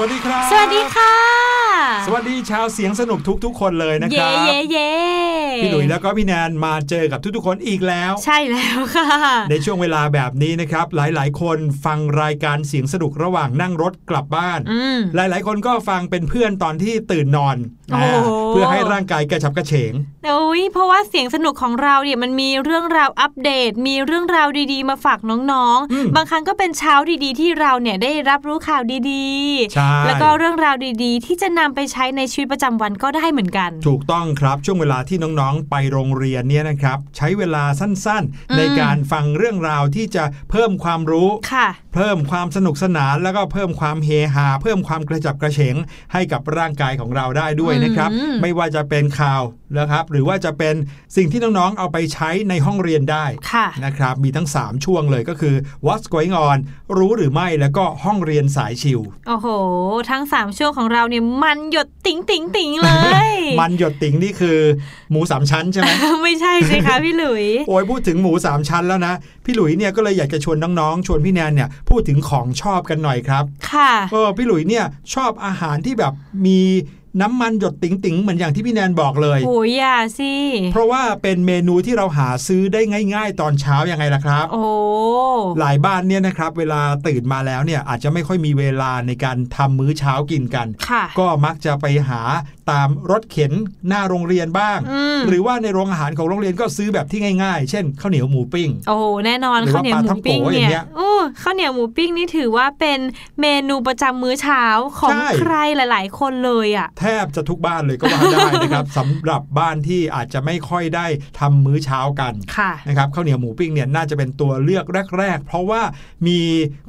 [0.00, 1.14] วัสดีครับ สวัสดีค่ะ
[2.06, 4.92] สวัสวัสดีชาวเสียงสนุกทุกๆคนเลยนะคเย่รับ เย่เย่
[5.62, 9.08] พี่หลุยแล้วก็พี่แนนมาเจอกับทุกๆคนอีกแล้ว ใช่แล้วค่ะ
[9.50, 17.56] ในช่วงเวลาแบบนี้นะครับ หลายๆ คนฟังรายการเสียงสนุกระหว่างนั่งรถกลับบ้านอืมหลายๆ คนก็ฟังเป็นเพื่อนตอนที่ตื่นนอน
[17.92, 19.92] โอ้โหอ่า เพื่อให้ร่างกายกระฉับกระเฉง
[20.26, 29.26] โอ้ยเพราะว่าเสียงสนุกของเราเนี่ยมันมีเรื่องราวอัปเดต มีเรื่องราวดีๆ มาฝากน้องอืมๆบางครั้งก็เป็นเช้าดีๆ ที่เราเนี่ยได้รับรู้ข่าวดี
[29.74, 37.92] ใช่ๆแล้วก็เรื่องราวดีๆ ที่จะนำไปใช้ในชีวิตประจำวันก็ได้เหมือนกัน ถูกต้องครับช่วงเวลาที่น้องๆ ไปโรงเรียนเนี่ยนะครับใช้เวลาสั้น
[38.50, 45.76] อืมๆในการฟังเรื่องราวที่จะเพิ่มความรู้ค่ะเพิ่มความสนุกสนานแล้วก็เพิ่มความเฮฮาเพิ่มความกระจับกระเฉง
[46.12, 49.42] ให้กับร่างกายของเราได้ด้วยนะครับอืมไม่ว่าจะเป็นข่าว
[49.78, 50.74] นะครับ หรือว่าจะเป็น
[51.16, 55.54] สิ่งที่น้องๆ เอาไปใช้ในห้องเรียนได้ค่ะนะครับ มีทั้ง 3 ช่วงเลยก็คือ
[55.86, 56.58] What's going on
[56.98, 59.46] รู้หรือไม่แล้วก็ห้องเรียนสายชิว โอ้โห
[60.10, 62.90] ทั้ง 3 ช่วงของเราเนี่ยมันหยดติ๋งติ๋งติ๋งเล
[63.28, 63.30] ย
[63.60, 64.58] มันหยดติ๋งนี่คือ
[65.10, 65.90] หมูสามชั้นใช่ไหม
[66.22, 69.14] ไม่ใช่สิคะพี่หลุย โอ้ยพูดถึงหมูสามชั้นแล้วนะ
[69.44, 76.12] พี่หลุยเนี่ยก็เลยอยากจะชวนน้องๆ ชวนพี่แนนเนี่ยพูดถึงของชอบกันหน่อยครับ ค่ะเออพี่หลุยเนี่ยชอบอาหารที่แบบ
[76.46, 76.60] มี
[77.20, 80.34] น้ำมันหยดติ๋งๆเหมือนอย่างที่พี่แนนบอกเลยโอ้ยอย่าสิ
[80.72, 82.80] เพราะว่าเป็นเมนูที่เราหาซื้อได้
[83.14, 84.64] ง่าย ๆ ตอนเช้ายังไงล่ะครับ โอ้
[85.58, 92.20] หลายบ้านเนี่ยนะครับ เวลาตื่นมาแล้วเนี่ยอาจจะไม่ค่อยมีเวลาในการทำมื้อเช้ากินกันค่ะก็มักจะไปหา
[92.70, 93.52] ตามรถเข็น
[93.88, 101.10] หน้าโรงเรียนบ้างอืมหรือว่าในโรงอาหารของโรงเรียนก็ซื้อแบบที่ง่ายๆ เช่นข้าวเหนียวหมูปิ้ง โอ้โหแน่นอนหรือข้าวว่าเหนียวหมูปิ้งปลาท่องโกอย่างเงี้เนี่ยยโอ้
[101.42, 102.98] ข้าวเหนียวหมูปิ้งนี่ถือว่าเป็น
[103.40, 104.64] เมนูประจำมื้อเช้า
[104.98, 111.06] ของใช่ใครหลาย ๆ คนเลยอะแทบจะทุกบ้านเลยก็ว่าได้นะครับสำหรับบ้านที่อาจจะไม่ค่อยได้
[111.40, 114.84] ทำมื้อเช้ากันค่ะนะครับข้าวเหนียวหมูปิ้งเนี่ยน่าจะเป็นตัวเลือก
[115.18, 115.82] แรก ๆ เพราะว่า
[116.28, 116.40] มี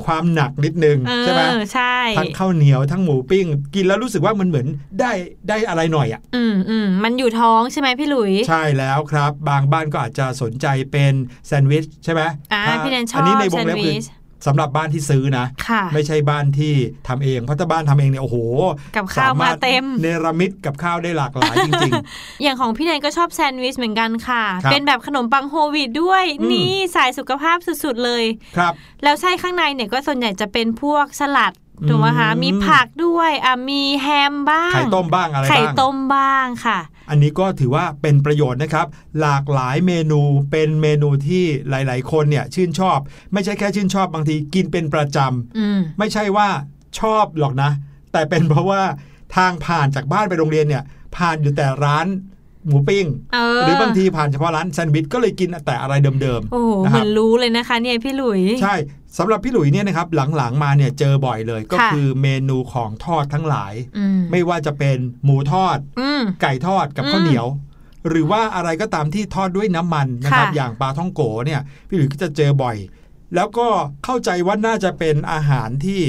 [0.05, 3.45] ความหนักนิดนึงเอใช่ไหมอใช่ทั้งข้าวเหนียวทั้งหมูปิ้ง
[3.75, 4.67] กินแล้วรู้สึกว่ามันเหมือน
[4.99, 5.11] ได้
[5.49, 11.13] ได้อะไรหน่อยอะอืมอืมมันอยู่ท้องใช่ไหมพี่หลุย ใช่แล้วครับ บางบ้านก็อาจจะสนใจเป็น
[11.47, 12.21] แซนด์วิชใช่ไหม
[12.53, 14.05] อ่าถ้าพี่แนนชอบอันนี้ในวแซงนเล็บด์คืวิอช
[14.45, 16.73] สำหรับบ้านที่ซื้อนะค่ะไม่ใช่บ้านที่
[17.07, 18.37] ทำเองเพราะถ้าบ้านทำเองเนี่ยโอ้โห
[18.95, 21.91] กับข้าวมาเต็มเนรมิตกับข้าวได้หลากหลายจริง
[22.43, 38.87] อย่างของพี่แนนก็ชอบแซนด์วิชเหมือนกันค่ะครับเป็นแบบขนมปังโฮลวีตด้วยอืมนี่สายสุขภาพสุดๆเลยๆครับ แล้วไส้ข้างในเนี่ยก็ส่วนใหญ่จะเป็นพวกสลัดอืมถูกไหมคะมีผักด้วยอะมีแฮมบ้างไข่ต้มบ้างอะไรไข่บ้างต้มบ้างค่ะ อันนี้ก็ถือว่าเป็นประโยชน์นะครับ
[39.21, 40.21] หลากหลายเมนู
[40.51, 42.99] เป็นเมนูที่หลาย ๆ คนเนี่ยชื่นชอบ
[43.33, 45.17] ไม่ใช่แค่ชื่นชอบบางทีกินเป็นประจ
[45.57, 46.49] อืมำไม่ใช่ว่า
[46.99, 47.71] ชอบหรอกนะ
[48.11, 48.81] แต่เป็นเพราะว่า
[49.35, 50.83] ทางผ่านจากบ้านไปโรงเรียนเนี่ย
[51.15, 52.07] ผ่านอยู่แต่ร้าน
[52.67, 58.75] หมูปิ้งเออหรือบางทีผ่านเฉพาะร้านแซนด์วิชก็เลยกินแต่อะไรเดิมโอ้โหๆนะเหคมืรับอนรู้เลยนะคะเนี่ยพี่หลุย ใช่
[59.17, 60.07] สำหรับพี่หลุยเนี่ยนะครับ
[60.37, 67.47] หลังๆมาเนี่ยเจอบ่อยเลย ก็ค่ะคือเมนูของทอดทั้งหลายอืมไม่ว่าจะเป็นหมูทอดอืมไก่ทอดกับอืมข้าวเหนียว
[68.09, 72.77] หรือว่าอะไรก็ตามที่ทอดด้วยน้ำมันนะครับค่ะอย่างปลาท่องโกเนี่ยพี่หลุยก็จะเจอบ่อย
[73.35, 73.67] แล้วก็
[74.03, 76.01] เข้าใจว่าน่าจะเป็นอาหารที่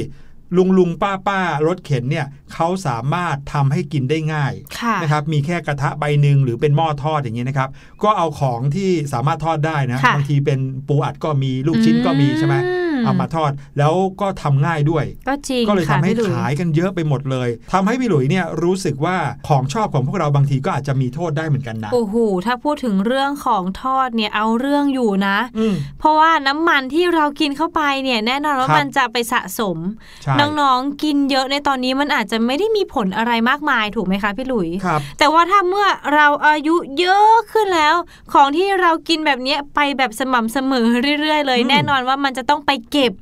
[0.56, 7.68] ลุงลุงป้าป้ารถเข็นเนี่ย เขาสามารถทำให้กินได้ง่ายค่ะนะครับมีแค่กระทะใบหนึ่งหรือเป็นหม้อทอดอย่างนี้ยนะครับ
[8.04, 19.16] ก็เอาของที่สามารถทอดได้นะค่ะบางทีเป็นปูอัดก็มีลูกชิ้นก็มีใช่ไหมอืมเอามาทอดแล้วก็ทำง่ายด้วย ก็จริงก็เลยทำค่ะให้พี่หลุยขายกันเยอะไปหมดเลยทำให้พี่หลุยเนี่ยรู้สึกว่า
[19.48, 22.14] ของชอบของพวกเราบางทีก็อาจจะมีโทษได้เหมือนกันนะโอ้โห
[22.46, 29.78] ถ้าพูดถึงเรื่องของทอดเนี่ยเอาเรื่องอยู่นะอืมเพราะว่าน้ำมันที่เรากินเข้าไปเนี่ยแน่นอนว่าครับมันจะไปสะสม
[30.22, 37.94] ใช่น้องๆกินเยอะในตอนนี้มันอาจจะไม่ได้มีผลอะไรมากมายถูกไหมคะพี่หลุยครับแต่ว่าถ้าเมื่อเราอายุเยอะขึ้นแล้ว
[38.32, 40.86] ของที่เรากินแบบเนี้ยไปแบบสม่ำเสมอ
[41.20, 43.12] เรื่อย ๆ เลยอืมแน่นอนว่ามันจะต้องไปเก็บ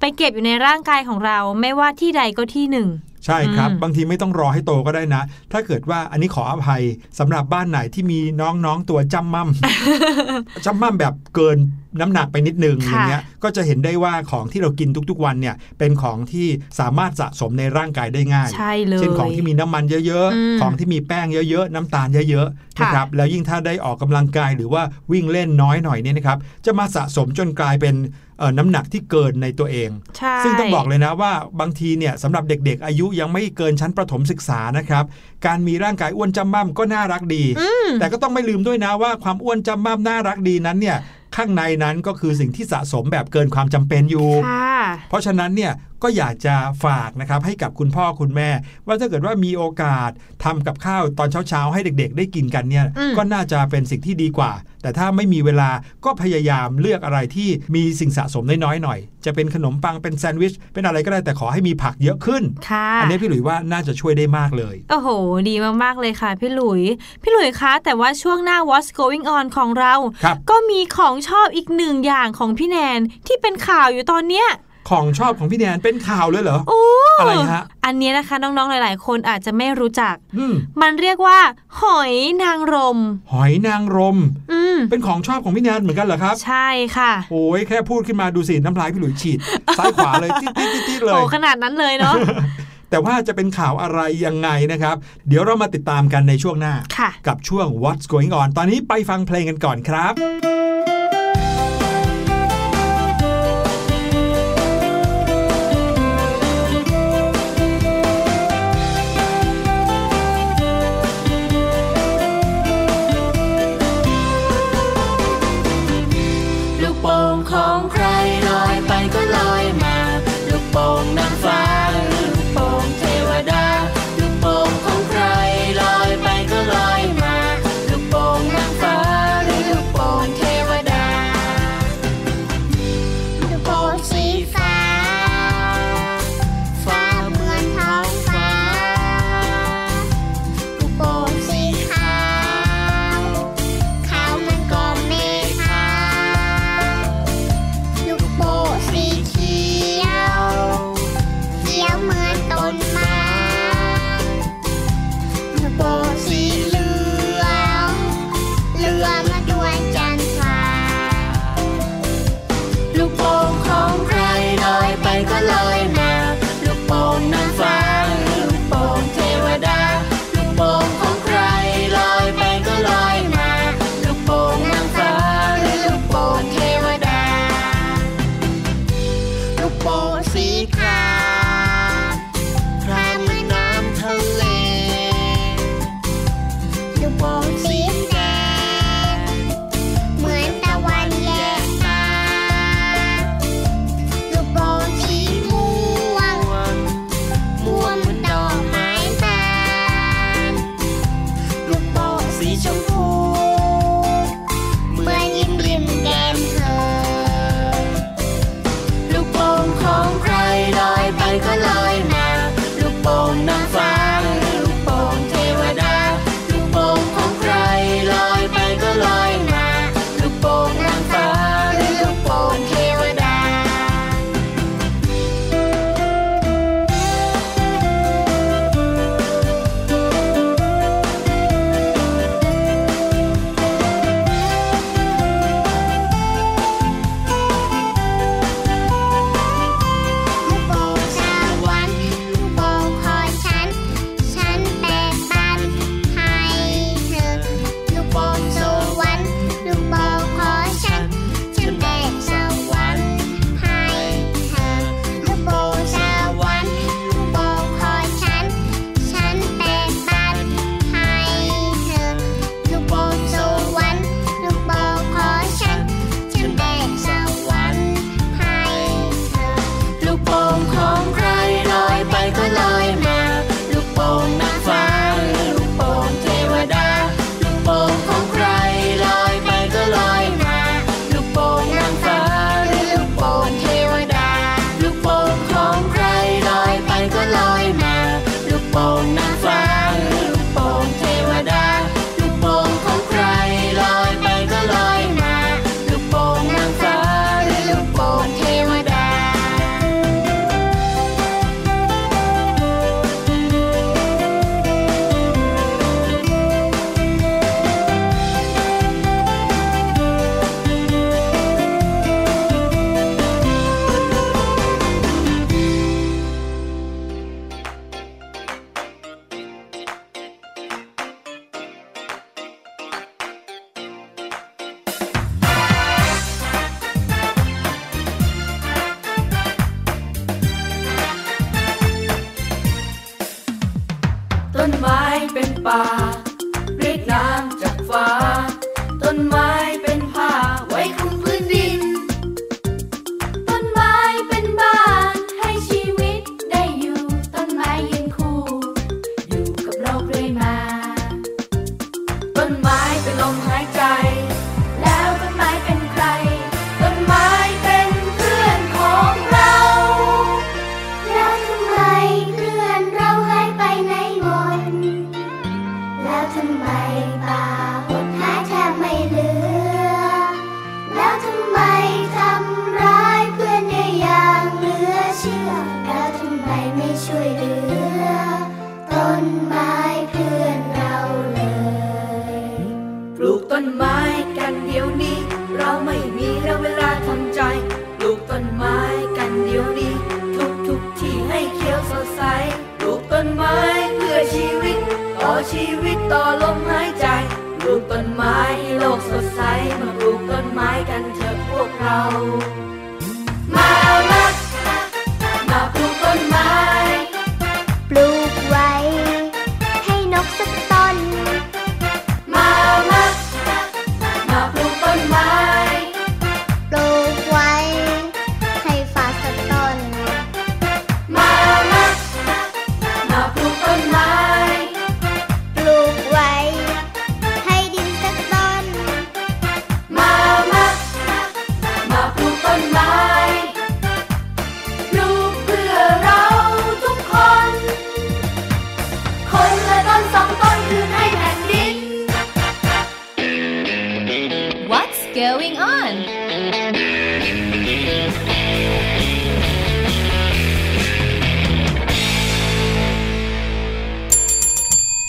[0.00, 2.88] ไปเก็บอยู่ในร่างกายของเรา ไม่ว่าที่ใดก็ที่หนึ่ง
[3.26, 5.22] ใช่ครับอืมบางทีไม่ต้องรอให้โตก็ได้นะ
[5.52, 6.82] ถ้าเกิดว่าอันนี้ขออภัย
[7.18, 9.48] สำหรับบ้านไหนที่มีน้องๆตัวจำมั่ม
[10.66, 11.58] จำมั่มแบบเกิน
[12.00, 16.46] น้ำหนักไปนิดนึงอย่างเงี้ยก็จะเห็นได้ว่าของที่เรากินทุกๆวันเนี่ยเป็นของที่
[16.80, 24.82] สามารถสะสมในร่างกายได้ง่ายใช่เลยเช่นของที่มีน้ำมันเยอะอืมๆของที่มีแป้งเยอะๆ น้ำตาลเยอะๆค่ะนะครับแล้วยิ่งถ้าได้ออกกำลังกายหรือว่า
[25.12, 27.96] วิ่งเล่นน้อยหน่อยเนี่ยนะครับจะมาสะสมจนกลายเป็น
[28.38, 35.04] เอ่อน้ำหนักที่เกินในตัวเองใช่ซึ่งต้องบอกเลยนะว่าบางทีเนี่ยสำหรับเด็กๆ อายุยังไม่เกินชั้นประถมศึกษานะครับ
[35.46, 40.98] การมีร่างกายอ้วนจำม่ำก็น่ารักดีอืมแต่ก็ต้องไม่ลืมด้วยนะว่าความอ้วนจำม่ำน่ารักดีนั้นเนี่ย
[41.40, 46.54] ข้างในนั้นก็คือสิ่งที่สะสมแบบเกินความจำเป็นอยู่ค่ะเพราะฉะนั้นเนี่ยก็อยากจะ
[46.84, 48.50] ฝากนะครับให้กับคุณพ่อคุณแม่
[48.86, 50.10] ว่าถ้าเกิดว่ามีโอกาส
[50.44, 54.52] ทำกับข้าวตอนเช้าๆ ให้เด็กๆ ได้กินกันเนี่ยอืมก็น่าจะเป็นสิ่งที่ดีกว่า
[54.82, 55.70] แต่ถ้าไม่มีเวลา
[56.04, 65.08] ก็พยายามเลือกอะไรที่มีสิ่งสะสมน้อยๆหน่อย จะเป็นขนมปังเป็นแซนด์วิช เป็นอะไรก็ได้แต่ขอให้มีผักเยอะขึ้นค่ะอันนี้พี่หลุยว่าน่าจะช่วยได้มากเลย โอ้โห
[65.48, 66.82] ดีมากๆเลยค่ะพี่หลุย
[67.22, 69.94] พี่หลุยคะ แต่ว่าช่วงหน้า What's Going On ของเรา
[70.24, 74.48] ครับก็มีของชอบอีกหนึ่งอย่างของพี่แนนที่เป็นข่าวอยู่ตอนเนี้ย
[74.88, 76.80] ของชอบของพี่แนนเป็นข่าวเลยเหรอโอ้
[77.20, 81.38] อะไรฮะอันเนี้ยนะคะน้องๆหลาย ๆ คนอาจจะไม่รู้จักอืมมันเรียกว่า
[81.80, 82.98] หอยนางรม
[83.32, 84.18] หอยนางรม
[84.52, 89.38] อืมเป็นของชอบของพี่แนนเหมือนกันเหรอครับ ใช่ค่ะโอ้ยแค่พูดขึ้นมาดูสิน้ำลายพี่หลุยฉีด
[89.78, 92.14] ซ้ายขวาเลยติ๊ดติ๊ดติ๊ดติ๊ดเลโอ้ยขนาดนั้นเลยเนาะ
[92.90, 94.96] แต่ว่าจะเป็นข่าวอะไรยังไงนะครับ
[95.28, 100.14] เดี๋ยวเรามาติดตามกันในช่วงหน้าค่ะกับช่วง What's Going On ตอนนี้ไปฟังเพลงกันก่อนครับ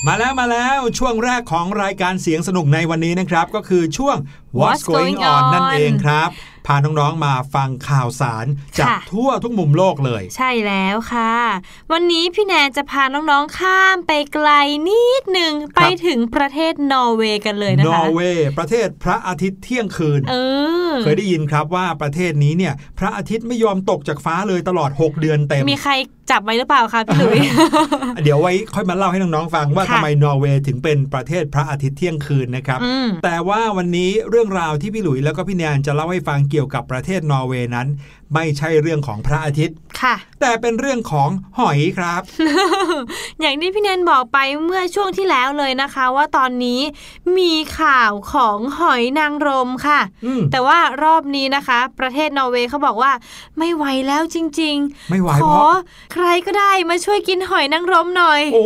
[0.08, 4.18] มาแล้วมาแล้วช่วงแรกของรายการเสียงสนุกในวันนี้นะครับ ก็คือช่วง
[4.60, 6.30] What's Going On นั่นเองครับ
[6.68, 8.46] พาน้องๆมาฟังข่าวสาร
[8.80, 11.36] จากค่ะทั่วทุกมุมโลกเลย ใช่แล้วค่ะ
[11.92, 14.50] วันนี้พี่แนนจะพาน้องๆข้ามไปไกล
[14.88, 20.36] นิดหนึ่งไปถึงประเทศนอร์เวย์กันเลยนะนอคะร์เวย์ประเทศพระอาทิตย์เที่ยงคืนเอ
[20.90, 25.94] อเคยได้ยินครับว่าประเทศนี้เนี่ย พระอาทิตย์ไม่ยอมตกจากฟ้าเลยตลอด 6 เดือนเต็มมีใคร
[26.32, 27.40] จับไว้หรือเปล่าคะพี่หลุย
[28.24, 37.88] เดี๋ยวไว้ค่อยมาเล่าให้น้องๆฟังว่าค่ะทำไมนอร์เวย์ถึงเป็นประเทศพระอาทิตย์เที่ยงคืนนะครับอืมแต่ว่าวันนี้เรื่องราวที่พี่หลุยแล้วก็พี่แนนจะเล่าให้ฟังเกี่ยวกับประเทศนอร์เวย์นั้น
[38.34, 42.22] ไม่ใช่เรื่องของพระอาทิตย์ค่ะ แต่เป็นเรื่องของหอยครับ
[43.42, 46.82] อย่างที่พี่แนนบอกไปเมื่อช่วงที่แล้วเลยนะคะ ว่าตอนนี้
[47.38, 53.12] มีข่าวของหอยนางรมค่ะอืมแต่ว่ารอบนี้นะคะ ประเทศนอร์เวย์เขาบอกว่า
[53.58, 54.78] ไม่ไหวแล้วจริง
[55.10, 55.74] ไม่ไหวๆขเพอราะ
[56.14, 58.64] ใครก็ได้มาช่วยกินหอยนางรมหน่อย โอ้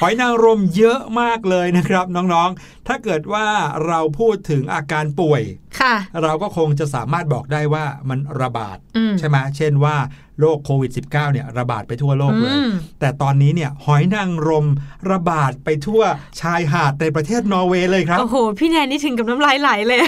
[0.00, 3.46] หอยนางรมเยอะมากเลยนะครับ น้องๆ ถ้าเกิดว่า
[3.86, 5.42] เราพูดถึงอาการป่วย
[5.80, 9.96] ค่ะเราก็คงจะสามารถบอกได้ว่ามันระบาดอืมใช่ไหมเช่นว่า
[10.40, 14.66] โรคโควิด -19 เนี่ยระบาดไปทั่วโลกเลยอืมแต่ตอนนี้เนี่ยหอยนางรม
[15.10, 16.02] ระบาดไปทั่ว
[16.40, 20.00] ชายหาดในประเทศนอร์เวย์เลยครับ โอ้โห พี่แนนนี่ถึงกับน้ำลายไหลเลย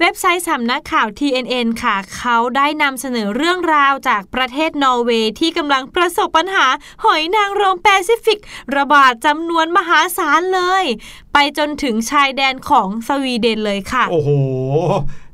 [0.00, 6.66] เว็บไซต์สำนักข่าว TNN ค่ะ เขาได้นำเสนอเรื่องราวจากประเทศนอร์เวย์ที่กำลังประสบปัญหา
[7.04, 8.38] หอยนางรมแปซิฟิก
[8.76, 10.84] ระบาดจำนวนมหาศาลเลย
[11.32, 14.30] ไปจนถึงชายแดนของสวีเดนเลยค่ะ โอ้โห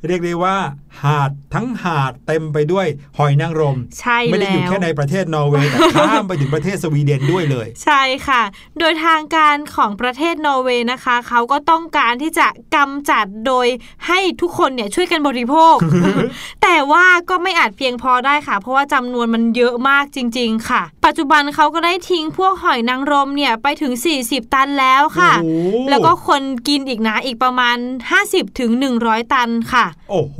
[0.07, 0.57] เรียกได้ว่า
[1.03, 8.41] หาดทั้งหาดเต็มไปด้วยหอยนางรม ใช่ไม่ได้แล้วอยู่แค่ในประเทศนอร์เวย์แต่ข้ามไปถึงประเทศสวีเดนด้วยเลย ใช่ค่ะ
[8.79, 13.67] โดยทางการของประเทศนอร์เวย์นะคะ เขาก็ต้องการที่จะกำจัดโดย
[14.07, 15.75] ให้ทุกคนเนี่ยช่วยกันบริโภค
[16.63, 27.77] แต่ว่าก็ไม่อาจเพียงพอได้ค่ะ เพราะว่าจำนวนมันเยอะมากจริง ๆ ค่ะ ปัจจุบันเขาก็ได้ทิ้งพวกหอยนางรมเนี่ยไปถึง 40 ตันแล้วค่ะโอ้โหแล้วก็คนกินอีกนะอีกประมาณ
[28.17, 30.39] 50ถึง100 ตันค่ะ โอ้โห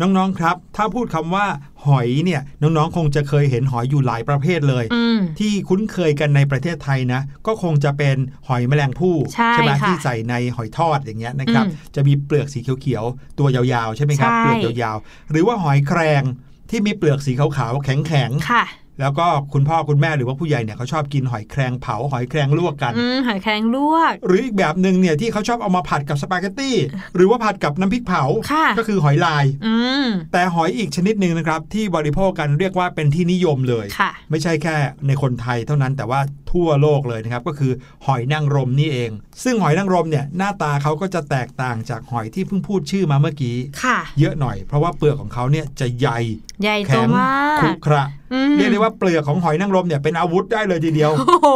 [0.00, 1.46] น้องๆครับ ถ้าพูดคำว่า
[1.86, 8.16] หอยเนี่ยน้องๆ คงจะเคยเห็นหอยอยู่หลายประเภทเลยอืมที่คุ้นเคยกันในประเทศไทยนะ ก็คงจะเป็น
[8.48, 9.16] หอยแมลงภู่
[9.52, 16.22] ใช่ไหมค่ะที่ใส่ในหอยทอดอย่างเงี้ยนะครับอืมจะมีเปลือกสีเขียวๆ ตัวยาวๆ ใช่ไหมครับใช่เปลือกยาวๆ หรือว่าหอยแครง
[16.70, 18.64] ที่มีเปลือกสีขาวๆแข็งๆค่ะ
[19.00, 26.76] แล้วก็คุณพ่อคุณแม่หรือว่าผู้ใหญ่เนี่ยเขาชอบกินหอยแครงเผาหอยแครงลวกกันอืมหอยแครงลวก หรืออีกแบบหนึ่งเนี่ยที่เขาชอบเอามาผัดกับสปาเกตตี้
[27.16, 34.76] หรือว่าผัดกับน้ำพริกเผาค่ะก็คือหอยลายอืมแต่หอยอีกชนิดหนึ่งนะครับ ที่บริโภคกันเรียกว่าเป็นที่นิยมเลยค่ะไม่ใช่แค่
[35.06, 36.20] ในคนไทยเท่านั้นแต่ว่า
[36.52, 37.72] ทั่วโลกเลยนะครับก็คือ
[38.06, 39.10] หอยนางรมนี่เอง
[39.44, 46.20] ซึ่งหอยนางรมเนี่ยหน้าตาเขาก็จะแตกต่างจากหอยที่เพิ่งพูดชื่อมาเมื่อกี้ค่ะเยอะหน่อยเพราะว่าเปลือกของเขาเนี่ยจะใหญ่
[46.62, 48.23] ใหญ่โตแข็งมากขรุขระอืม
[48.58, 51.48] เรียกได้ว่าเปลือกของหอยนางรมเนี่ยเป็นอาวุธได้เลยทีเดียว โอ้โห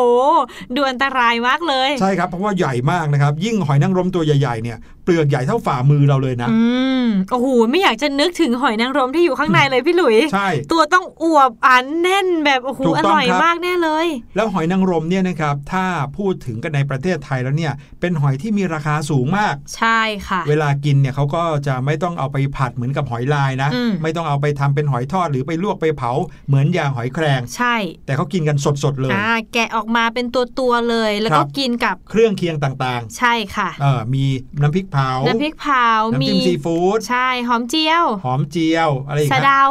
[0.74, 6.58] ดูอันตรายมากเลย ใช่ครับ เพราะว่าใหญ่มากนะครับ ยิ่งหอยนางรมตัวใหญ่ๆเนี่ย เปลือกใหญ่เท่าฝ่ามือเราเลยนะอื
[7.04, 15.84] มโอ้โหไม่อยากจะนึกถึงหอยนางรมที่อยู่ข้างในเลยพี่หลุยใช่ตัวต้องอวบอันแน่นแบบโอ้โหถูกอต้องร่อยครับมากแน่เลย แล้วหอยนางรมเนี่ยนะครับถ้า
[16.16, 26.12] พูดถึงกันในประเทศไทยแล้วเนี่ย เป็นหอยที่มีราคาสูงมาก ใช่ค่ะ เวลากินเนี่ยเขาก็จะไม่ต้องเอาไปผัดเหมือนกับหอยลายนะอืมไม่ต้องเอาไปทำเป็นหอยทอดหรือไปลวกไปเผา
[26.48, 34.24] เหมือนอย่างหอยแครงใช่ แต่เขากินกันสดๆเลยอ่าแกะออกมาเป็นตัวตัวๆเลย แล้วคก็รับกินกับเครื่องเคียงต่างใช่ค่ะๆเออมี
[34.60, 39.64] น้ำพริกเผา น้ำพริกเผาน้ำมีจิ้มซีฟู้ด ใช่ หอมเจียว หอมเจียว อะไรอย่างสะเงี้ยเดา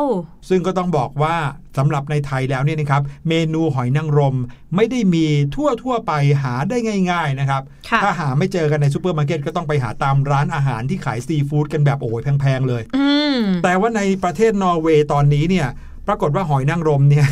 [0.50, 1.36] ซึ่งก็ต้องบอกว่า
[1.78, 4.36] สำหรับในไทยแล้วเนี่ยนะครับ เมนูหอยนางรม
[4.76, 6.78] ไม่ได้มีทั่วทั่วๆไปหาได้
[7.12, 15.68] ง่าย ๆนะครับค่ะถ้าหาไม่เจอกันในซูเปอร์มาร์เก็ตก็ต้องไปหาตามร้านอาหารที่ขายซีฟู้ดกันแบบโอ้ยแพงๆเลยอืมแต่ว่าในประเทศนอร์เวย์ตอนนี้เนี่ย
[16.08, 17.28] ปรากฏว่าหอยนางรมเนี่ย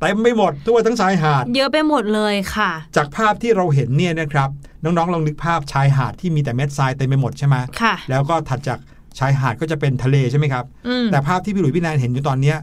[0.00, 4.48] เต็มไปหมดทั่วทั้งชายหาด เยอะไปหมดเลยค่ะ จากภาพที่เราเห็นเนี่ยนะครับ
[4.84, 8.78] น้องๆลองนึกภาพชายหาดที่มีแต่เม็ดทรายเต็มไปหมดใช่ไหมค่ะแล้วก็ถัดจาก
[9.18, 12.56] ชายหาดก็จะเป็นทะเลใช่ไหมครับอืมแต่ภาพที่พี่หลุยพี่แนนเห็นอยู่ตอนเนี้ย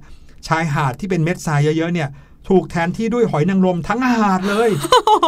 [0.47, 2.09] ชายหาดที่เป็นเม็ดทรายเยอะๆเนี่ย
[2.49, 4.69] ถูกแทนที่ด้วยหอยนางรมทั้งหาดเลย
[5.07, 5.27] โอ้โห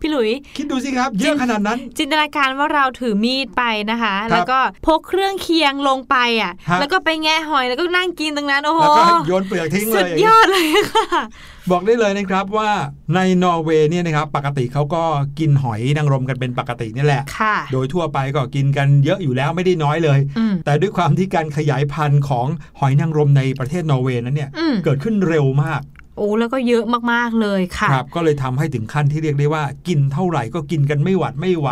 [0.00, 11.22] พี่หลุย คิดดูสิครับ เยอะขนาดนั้น จินตนาการว่าเราถือมีดไปนะคะครับแล้วก็พกเครื่องเคียงลงไปอะฮะแล้วก็ไปแงะหอยแล้วก็นั่งกินตรงนั้น โอ้โหแล้วก็โยนเปลือกทิ้งเลสุยดยอดเลยค่ะ
[11.70, 12.70] บอกได้เลยนะครับว่า
[13.14, 15.02] ในนอร์เวย์เนี่ยนะครับปกติเขาก็
[15.38, 22.46] กินหอยนางรมกันเป็นปกตินี่แหละค่ะโดยทั่วไปก็กินกันเยอะอยู่แล้วไม่ได้น้อยเลยอืมแต่ด้วยความที่การขยายพันธุ์ของ
[22.80, 25.82] หอยนางรมในประเทศนอร์เวย์นั้นเนี่ยอืมเกิดขึ้นเร็วมาก
[26.16, 31.68] โอ้แล้วก็เยอะมากๆเลยค่ะครับ ก็เลยทำให้ถึงขั้นที่เรียกได้ว่า กินเท่าไหร่ก็กินกันไม่หวัดไม่ไหว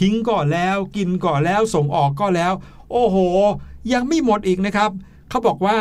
[0.00, 2.52] ทิ้งก่อนแล้วกินก่อนแล้วส่งออกก็แล้ว
[2.92, 3.16] โอ้โห
[3.92, 4.90] ยังไม่หมดอีกนะครับ
[5.30, 5.78] เขาบอกว่า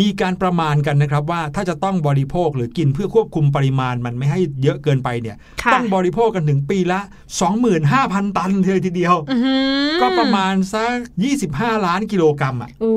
[0.00, 7.00] มีการประมาณกันนะครับว่าถ้าจะต้องบริโภคหรือกินเพื่อควบคุมปริมาณมันไม่ให้เยอะเกินไปเนี่ยค่ะต้องบริโภคกันถึงปีละ
[7.68, 9.56] 25,000 ตันเลยทีเดียวอื้อหื
[9.94, 10.96] อก็ประมาณสัก
[11.42, 12.94] 25 ล้านกิโลกรัมอะโอ้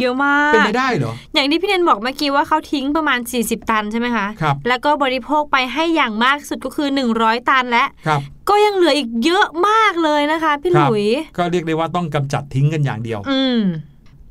[0.00, 11.06] เยอะมาก เป็นไปได้เหรอ อย่างที่พี่เนนบอกเมื่อกี้ว่าเขาทิ้งประมาณ 40 ตันใช่ไหมคะครับแล้วก็บริโภคไปให้อย่างมากสุดก็คือ 100 ตันและครับก็ยังเหลืออีกเยอะมากเลยนะคะ พี่คหรับลุย
[11.38, 13.40] ก็เรียกได้ว่าต้องกำจัดทิ้งกันอย่างเดียว อื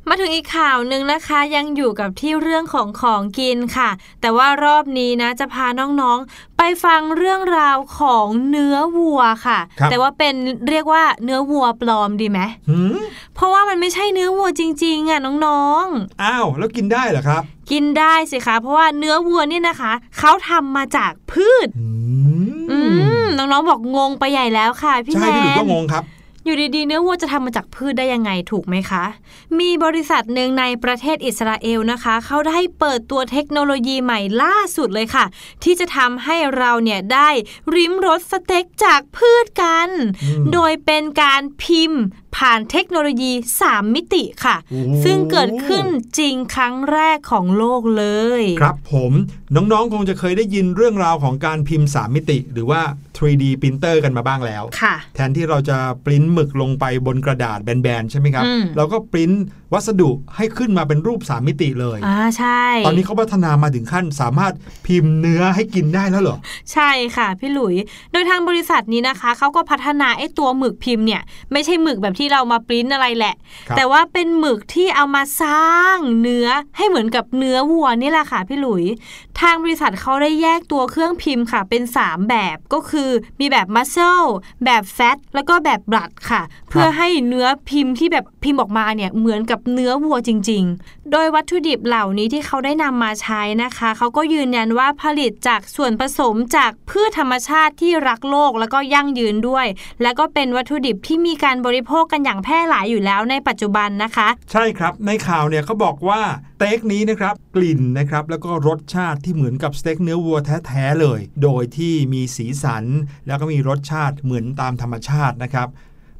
[0.08, 3.90] มมาถึงอีกข่าวหนึ่งนะคะยังอยู่กับที่เรื่องของของกินค่ะ
[4.22, 10.36] แต่ว่ารอบนี้นะจะพาน้องๆ ไปฟังเรื่องราวของเนื้อวัวค่ะครับแต่ว่าเป็น
[10.70, 12.40] เรียกว่าเนื้อวัวปลอมดีไหม
[12.70, 12.98] หืม
[13.36, 17.42] เพราะว่ามันไม่ใช่เนื้อวัวจริง ๆอะน้องๆอ้าวแล้วกินได้เหรอครับ
[17.72, 21.88] กินได้สิคะเพราะว่าเนื้อวัวเนี่ยนะคะเขาทำมาจากพืชอื
[22.72, 22.78] อื
[23.24, 26.04] มมน้องๆบอกงงไปใหญ่แล้วค่ะพี่ใช่แนพี่หลุยนก็งงครับ
[26.48, 29.04] อยู่ดีๆ เนื้อวัวจะทำมาจากพืชได้ยังไงถูกไหมคะ
[29.60, 35.26] มีบริษัทหนึ่งในประเทศอิสราเอลนะคะ เขาได้เปิดตัวเทคโนโลยีใหม่ล่าสุดเลยค่ะ
[35.64, 37.30] ที่จะทำให้เราเนี่ยได้
[37.76, 39.90] ลิ้มรสสเต็กจากพืชกัน
[40.24, 42.02] อืมโดยเป็นการพิมพ์
[42.36, 43.32] ผ่านเทคโนโลยี
[43.64, 45.86] 3 มิติค่ะโอ้โหซึ่งเกิดขึ้น
[46.20, 48.06] จริงครั้งแรกของโลกเล
[48.42, 49.12] ย ครับผม
[49.56, 52.82] น้องๆ คงจะเคยได้ยินเรื่องราวของการพิมพ์ 3 มิติ หรือว่า
[53.18, 59.32] 3D ปรินเตอร์กันมาบ้างแล้วค่ะแทนที่เราจะปริ้นหมึกลงไปบนกระดาษแบนๆ ใช่ไหมครับอืมเราก็ปริ้น
[59.74, 64.54] วัสดุให้ขึ้นมาเป็นรูป 3 มิติเลยอ่าใช่ ตอนนี้เขาพัฒนามาถึงขั้นสามารถ
[64.88, 66.38] พิมพ์เนื้อให้กินได้แล้วเหรอ
[66.74, 67.76] ใช่ค่ะพี่หลุย
[68.12, 73.36] โดยทางบริษัทนี้นะคะเขาก็พัฒนาไอ้ตัวหมึกพิมพ์เนี่ยไม่ใช่หมึกแบบที่เรามาปริ้นอะไรแหละ
[73.68, 78.84] ครับแต่ว่าเป็นหมึกที่เอามาสร้างเนื้อให้เหมือนกับเนื้อวัวนี่แหละค่ะพี่หลุย
[79.40, 84.24] ทางบริษัทเขาได้แยกตัวเครื่องพิมพ์ค่ะ เป็น 3 แบบก็คือมีแบบมัสเซล
[84.66, 99.66] แบบแฟตแล้วก็แบบบลัดค่ะ เพื่อให้เนื้อพิมพ์ที่แบบพิมพ์ออกมาเนี่ยเหมือนกับเนื้อวัวจริง ๆ โดยวัตถุดิบเหล่านี้ที่เขาได้นำมาใช้นะคะเขาก็ยืนยันว่าผลิตจากส่วนผสมจากพืชธรรมชาติที่รักโลกแล้วก็ยั่งยืนด้วย
[100.02, 106.22] แล้วก็เป็นวัตถุดิบที่มีการบริโภคกันอย่างแพร่หลายอยู่แล้วในปัจจุบันนะคะ ใช่ครับในข่าวเนี่ยเขาบอกว่า
[106.58, 112.86] สเต็กนี้นะครับกลิ่นนะครับแล้วก็รสชาติที่เหมือนกับสเต็กเนื้อวัวแท้ๆเลย โดยที่มีสีสัน
[113.28, 115.70] แล้วก็มีรสชาติเหมือนตามธรรมชาตินะครับ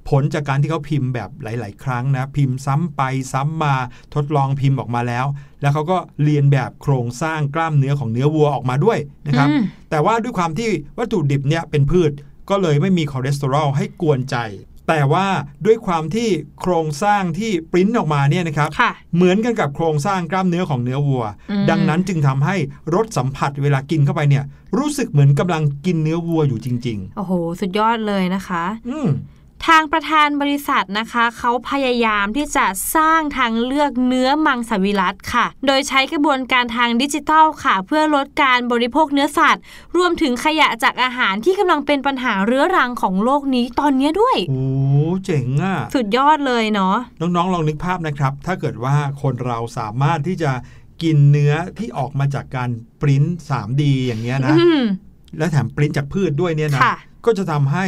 [0.10, 3.02] ผลจากการที่เขาพิมพ์แบบหลาย ๆ ครั้งนะ พิมพ์ซ้ำไป
[3.34, 3.76] ซ้ำมา
[4.16, 5.26] ทดลองพิมพ์ออกมาแล้ว
[5.62, 12.12] แล้วเขาก็เรียนแบบโครงสร้างกล้ามเนื้อของเนื้อวัวออกมาด้วยนะครับอืมแต่ว่าด้วยความที่วัตถุดิบเนี่ยเป็นพืช
[12.50, 14.36] ก็เลยไม่มีคอเลสเตอรอลให้กวนใจ
[14.88, 15.28] แต่ว่า
[15.66, 16.30] ด้วยความที่
[16.62, 22.56] โครงสร้างที่ปริ้นออกมาเนี่ยนะครับค่ะเหมือนกันกับโครงสร้างกล้ามเนื้อของเนื้อวัวอืมดังนั้นจึงทำให้
[22.96, 24.44] รสสัมผัสเวลากินเข้าไปเนี่ย
[24.78, 29.08] รู้สึกเหมือนกำลังกินเนื้อวัวอยู่จริงโอ้โห สุดยอดเลยนะคะๆอืม
[29.68, 39.64] ทางประธานบริษัทนะคะเขาพยายามที่จะสร้างทางเลือกเนื้อมังสวิรัตค่ะ โดยใช้กระบวนการทางดิจิทัลค่ะ เพื่อลดการบริโภคเนื้อสัตว์
[39.98, 44.64] รวมถึงขยะจากอาหารที่กำลังเป็นปัญหาเรื้อรังของโลกนี้ตอนนี้ด้วย โอ้
[45.26, 50.52] เจ๋งอะ สุดยอดเลยเนาะน้องๆลองนึกภาพนะครับ ถ้าเกิดว่าคนเราสามารถที่จะ
[51.02, 52.70] กินเนื้อที่ออกมาจากการ
[53.02, 54.82] ปริ้น 3D อย่างเงี้ยนะอืม
[55.38, 57.86] และแถมปริ้นจากพืชด้วยเนี่ยนะค่ะก็จะทำให้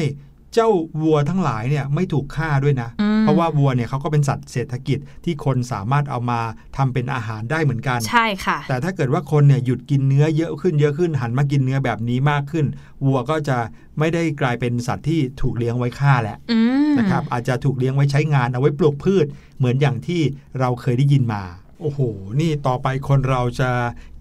[0.53, 0.69] เจ้า
[1.01, 6.39] วัวทั้งหลายเนี่ยไม่ถูกฆ่าด้วยนะอืมเพราะว่าวัวเนี่ยเขาก็เป็นสัตว์เศรษฐกิจที่คนสามารถเอามา
[6.77, 12.65] ทำเป็นอาหารได้เหมือนกัน ใช่ค่ะ แต่ถ้าเกิดว่าคนเนี่ยหยุดกินเนื้อเยอะขึ้นเยอะขึ้นหันมากินเนื้อแบบนี้มากขึ้น
[13.05, 13.57] วัวก็จะ
[13.99, 16.59] ไม่ได้กลายเป็นสัตว์ที่ถูกเลี้ยงไว้ฆ่าแหละอื
[16.91, 19.25] มนะครับอาจจะถูกเลี้ยงไว้ใช้งานเอาไว้ปลูกพืช
[19.57, 20.21] เหมือนอย่างที่
[20.59, 21.43] เราเคยได้ยินมา
[21.81, 21.99] โอ้โห
[22.39, 23.69] นี่ต่อไปคนเราจะ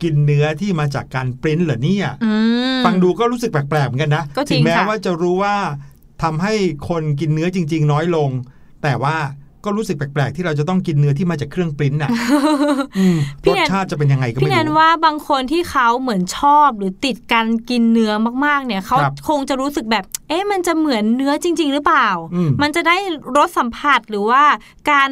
[0.03, 2.33] กินเนื้อที่มาจากการปริ้นเหรอเนี่ยอื
[2.77, 5.57] มฟังดูก็รู้สึกแปลกๆเหมือนกันนะก็จริถึงงแม้ค่ะว่าจะรู้ว่า
[6.23, 6.55] ทำให้
[6.89, 8.31] คนกินเนื้อจริง ๆ น้อยลง
[8.83, 9.17] แต่ว่า
[9.65, 12.11] ก็รู้สึกแปลก ๆ ที่เราจะต้องกินเนื้อที่มาจากเครื่องปริ้นน่ะ
[12.99, 18.13] อืมพี่รสแนนชาติจะเป็นยังไงก็พี่ไม่แนนรู้ว่าบางคนที่เขาเหมือนชอบหรือติดการกินเนื้อ
[18.45, 22.97] มากๆ เนี่ยเขาครับคงจะรู้สึกแบบ เอ๊ะมันจะเหมือนเนื้อจริง ๆ หรือเปล่าอืมมันจะได้
[23.37, 24.43] รสสัมผัสหรือว่า
[24.91, 25.11] การ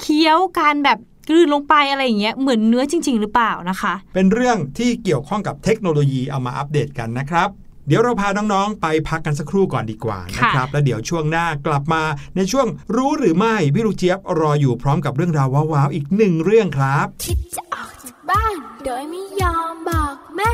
[0.00, 7.48] เคี้ยวการแบบกลืนลงไปอะไรอย่างเงี้ยเหมือนเนื้อจริง ๆ หรือเปล่านะคะ เป็นเรื่องที่เกี่ยวข้องกับเทคโนโลยีเอามาอัปเดตกันนะครับ
[7.88, 12.02] เดี๋ยวเราพาน้องๆ ไปพักกันสักครู่ก่อนดีกว่านะครับ แล้วเดี๋ยวช่วงหน้ากลับมา
[12.36, 20.52] ในช่วงรู้หรือไม่พี่ลูกเจี๊ยบรออยู่พร้อมกับเรื่องราวว้าวๆอีกหนึ่งเรื่องครับคิดจะออกจากบ้าน โดยไม่ยอมบอกแม่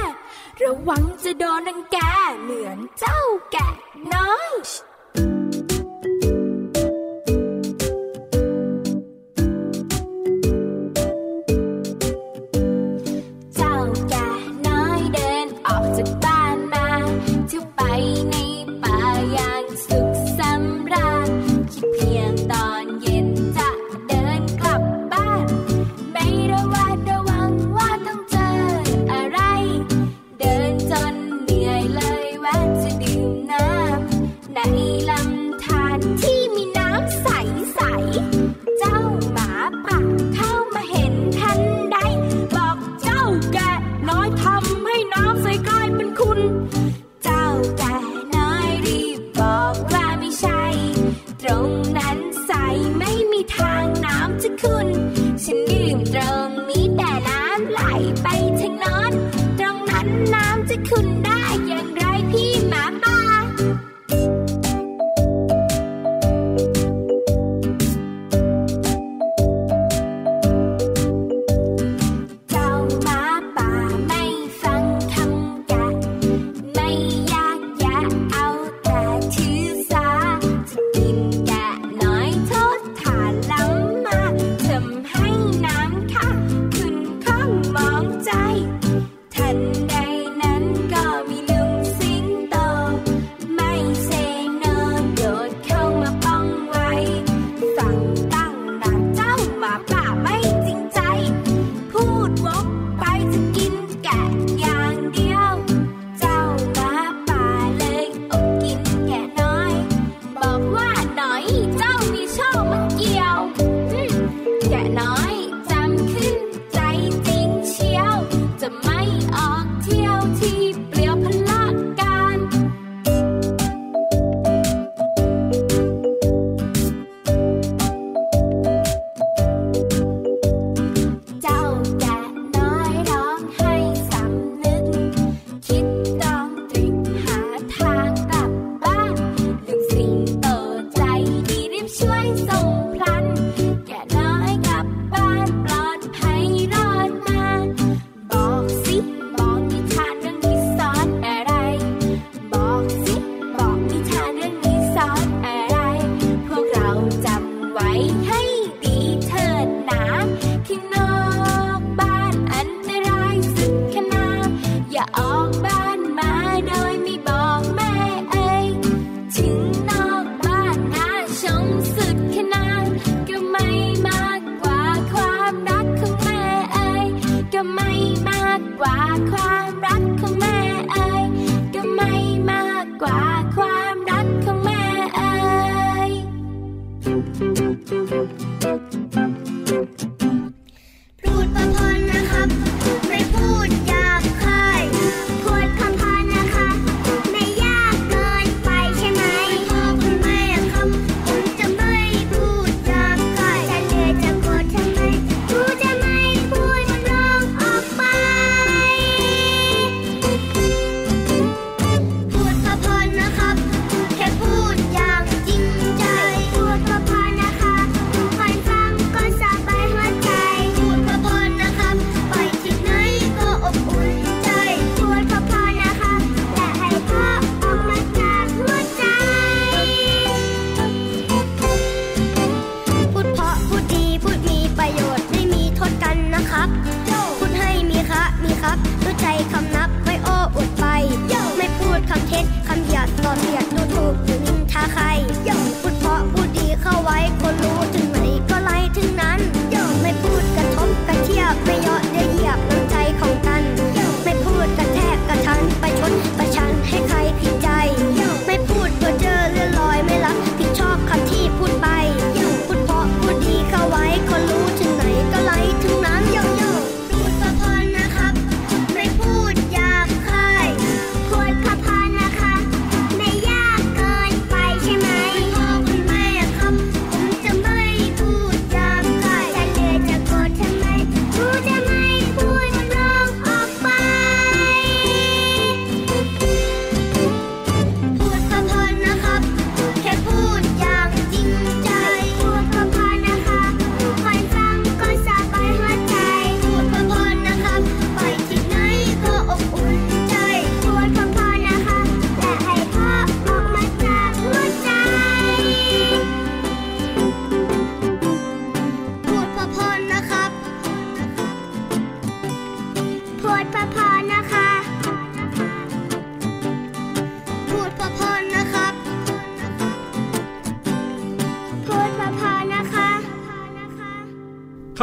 [0.63, 1.99] ระวังจะโดนรังแก
[2.43, 3.21] เหมือนเจ้า
[3.53, 3.73] แกะ
[4.15, 4.51] น้อย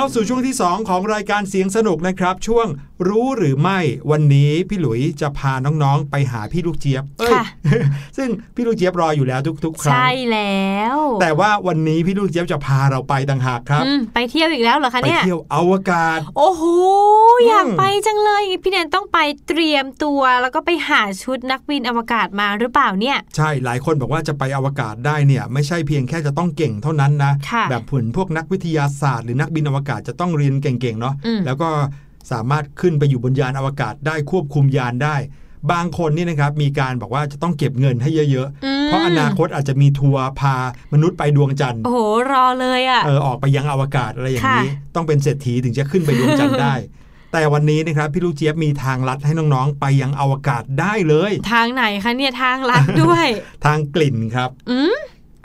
[0.01, 2.67] เข้าสู่ช่วงที่ 2 ของรายการเสียงสนุกนะครับ ช่วง
[3.07, 3.79] รู้หรือไม่
[4.11, 7.43] วันนี้พี่หลุยจะพาน้องๆ ไปหาพี่ลูกเจี๊ยบเอ้ยค่ะ
[8.17, 16.63] ซึ่งพี่ลูกเจี๊ยบรออยู่แล้วทุกๆครั้งใช่แล้ว แต่ว่าวันนี้พี่ลูกเจี๊ยบจะพาเราไปต่างหากครับอืมไปเที่ยวอีกแล้วเหรอคะไปเนี่ยเที่ยวอวกาศ โอ้โห
[17.39, 31.69] อืมอยากไปจังเลยพี่แนนต้องไปเตรียมตัว แล้วก็ไปหาชุดนักบินอวกาศมาหรือเปล่าเนี่ย ใช่หลายคนบอกว่าจะไปอวกาศได้เนี่ย ไม่ใช่เพียงแค่จะต้องเก่งเท่านั้นนะค่ะแบบผุนพวกนักวิทยาศาสตร์ หรือนักบินอวกาศจะต้องเรียนเก่งๆเนาะอืมแล้วก็
[32.31, 35.15] สามารถขึ้นไปอยู่บนยานอวกาศได้ควบคุมยานได้
[35.71, 40.55] บางคนนี่นะครับมีการบอกว่าจะต้องเก็บเงินให้เยอะอืมๆเพราะอนาคตอาจจะมีทัวร์พา
[40.93, 41.99] มนุษย์ไปดวงจันทร์โอ้โห
[42.31, 46.75] รอเลยอะเออออกไปยังอวกาศอะไรอย่างนี้ค่ะต้องเป็นเศรษฐีถึงจะขึ้นไปดวงจันทร์ได้
[47.33, 53.25] แต่วันนี้นะครับพี่ลูกเจี๊ยบมีทางลัดให้น้องๆ ไปยังอวกาศได้เลย ทางไหนคะเนี่ยทางลัดด้วย
[53.65, 54.95] ทางกลิ่นครับอืม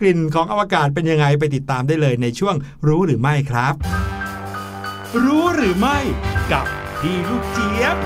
[0.01, 2.55] กลิ่นของอวกาศเป็นยังไงไปติดตามได้เลยในช่วง
[2.87, 3.75] รู้หรือไม่ครับ
[5.23, 5.99] รู้หรือไม่
[6.53, 6.67] กับ
[7.01, 7.97] พี่ลูกเจี๊ยบ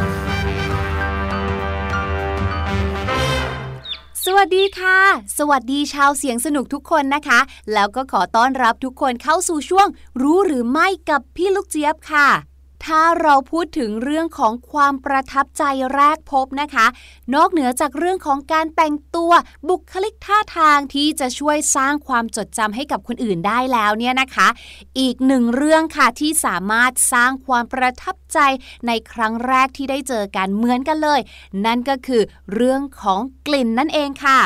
[4.25, 4.99] สวัสดีค่ะ
[5.39, 7.41] สวัสดีชาวเสียงสนุกทุกคนนะคะ
[7.73, 9.89] แล้วก็ขอต้อนรับทุกคนเข้าสู่ช่วง
[10.23, 12.29] รู้หรือไม่กับพี่ลูกเจี๊ยบค่ะ
[12.85, 15.65] ถ้าเราพูดถึงเรื่องของความประทับใจ
[15.95, 16.87] แรกพบนะคะ
[17.35, 19.33] นอกเหนือจากเรื่องของการแต่งตัว
[19.69, 24.49] บุคลิกท่าทางที่จะช่วยสร้างความจดจำให้กับคนอื่นได้แล้วเนี่ยนะคะ
[25.01, 28.39] อีกหนึ่งเรื่องค่ะที่สามารถสร้างความประทับใจ
[28.87, 31.21] ในครั้งแรกที่ได้เจอกันเหมือนกันเลย
[31.65, 32.23] นั่นก็คือ
[32.55, 34.41] เรื่องของกลิ่นนั่นเองค่ะ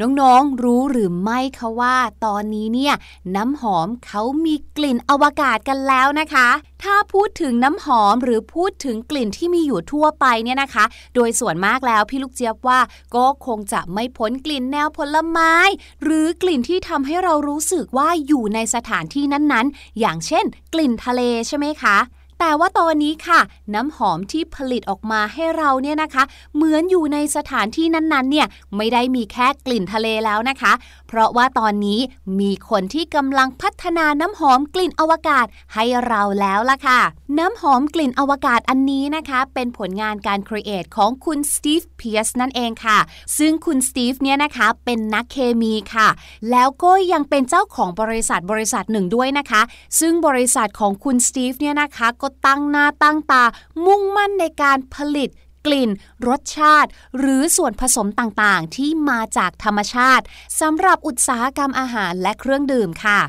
[0.00, 2.94] น้องๆรู้หรือไม่คะว่าตอนนี้เนี่ย
[3.36, 6.48] น้ำหอมเขามีกลิ่นอวกาศกันแล้วนะคะ
[6.82, 12.80] ถ้าพูดถึงน้ำหอมหรือพูดถึงกลิ่นที่มีอยู่ทั่วไปเนี่ยนะคะ โดยส่วนมากแล้วพี่ลูกเจี๊ยบว่า
[13.14, 15.54] ก็คงจะไม่พ้นกลิ่นแนวผลไม้
[16.02, 21.98] หรือกลิ่นที่ทำให้เรารู้สึกว่าอยู่ในสถานที่นั้นๆ อย่างเช่น กลิ่นทะเลใช่ไหมคะ
[22.44, 23.40] แต่ว่าตอนนี้ค่ะ
[23.74, 26.24] น้ำหอมที่ผลิตออกมาให้เราเนี่ยนะคะ
[26.54, 30.72] เหมือนอยู่ในสถานที่นั้นๆเนี่ยไม่ได้มีแค่กลิ่นทะเลแล้วนะคะ
[31.14, 32.00] เพราะว่าตอนนี้
[32.40, 37.00] มีคนที่กำลังพัฒนาน้ำหอมกลิ่นอวกาศให้เราแล้วล่ะค่ะ
[37.38, 42.98] น้ำหอมกลิ่นอวกาศอันนี้นะคะ เป็นผลงานการครีเอทของคุณสตีฟเพียสนั่นเองค่ะ
[43.38, 46.08] ซึ่งคุณสตีฟเนี่ยนะคะเป็นนักเคมีค่ะ
[46.50, 49.62] แล้วก็ยังเป็นเจ้าของบริษัทบริษัทหนึ่งด้วยนะคะ
[50.00, 53.44] ซึ่งบริษัทของคุณสตีฟเนี่ยนะคะก็ตั้งหน้าตั้งตา
[53.84, 55.28] มุ่งมั่นในการผลิต
[55.66, 55.90] กลิ่น
[56.28, 60.24] รสชาติ หรือส่วนผสมต่างๆ ที่มาจากธรรมชาติ
[60.60, 63.20] สำหรับอุตสาหกรรมอาหารและเครื่องดื่มค่ะ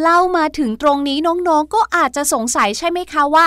[0.00, 3.46] เล่ามาถึงตรงนี้น้องๆ ก็อาจจะสงสัยใช่ไหมคะว่า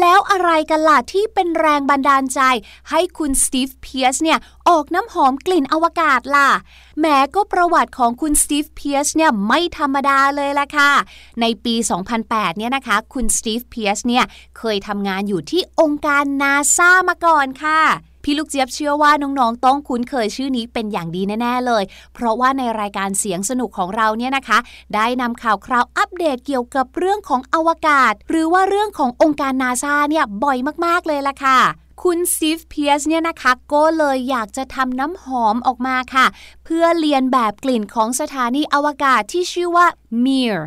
[0.00, 2.40] แล้วอะไรกันล่ะที่เป็นแรงบันดาลใจ
[2.90, 4.38] ให้คุณ Steve Pearce เนี่ย
[4.68, 6.50] ออกน้ำหอมกลิ่นอวกาศล่ะ
[6.98, 10.90] แหมก็ประวัติของคุณ Steve Pearce เนี่ยไม่ธรรมดาเลยล่ะค่ะ
[11.40, 11.74] ในปี
[12.16, 14.24] 2008 เนี่ยนะคะ คุณ Steve Pearce เนี่ย
[14.58, 17.80] เคยทำงานอยู่ที่องค์การนาซามาก่อนค่ะ
[18.22, 24.58] พี่ลูกเจี๊ยบเชื่อว่าน้องๆต้องคุ้นเคยชื่อนี้เป็นอย่างดีแน่ๆเลย เพราะว่าในรายการเสียงสนุกของเราเนี่ยนะคะ
[24.94, 31.60] ได้นำข่าวคราวอัปเดตเกี่ยวกับเรื่องของอวกาศ หรือว่าเรื่องขององค์การนาซาเนี่ยบ่อยมากๆเลยล่ะค่ะ
[32.02, 36.26] คุณ Steve Pearce เนี่ยนะคะก็เลยอยากจะทำน้ำหอมออกมาค่ะ
[36.64, 39.86] เพื่อเลียนแบบกลิ่นของสถานีอวกาศที่ชื่อว่า
[40.24, 40.58] Mir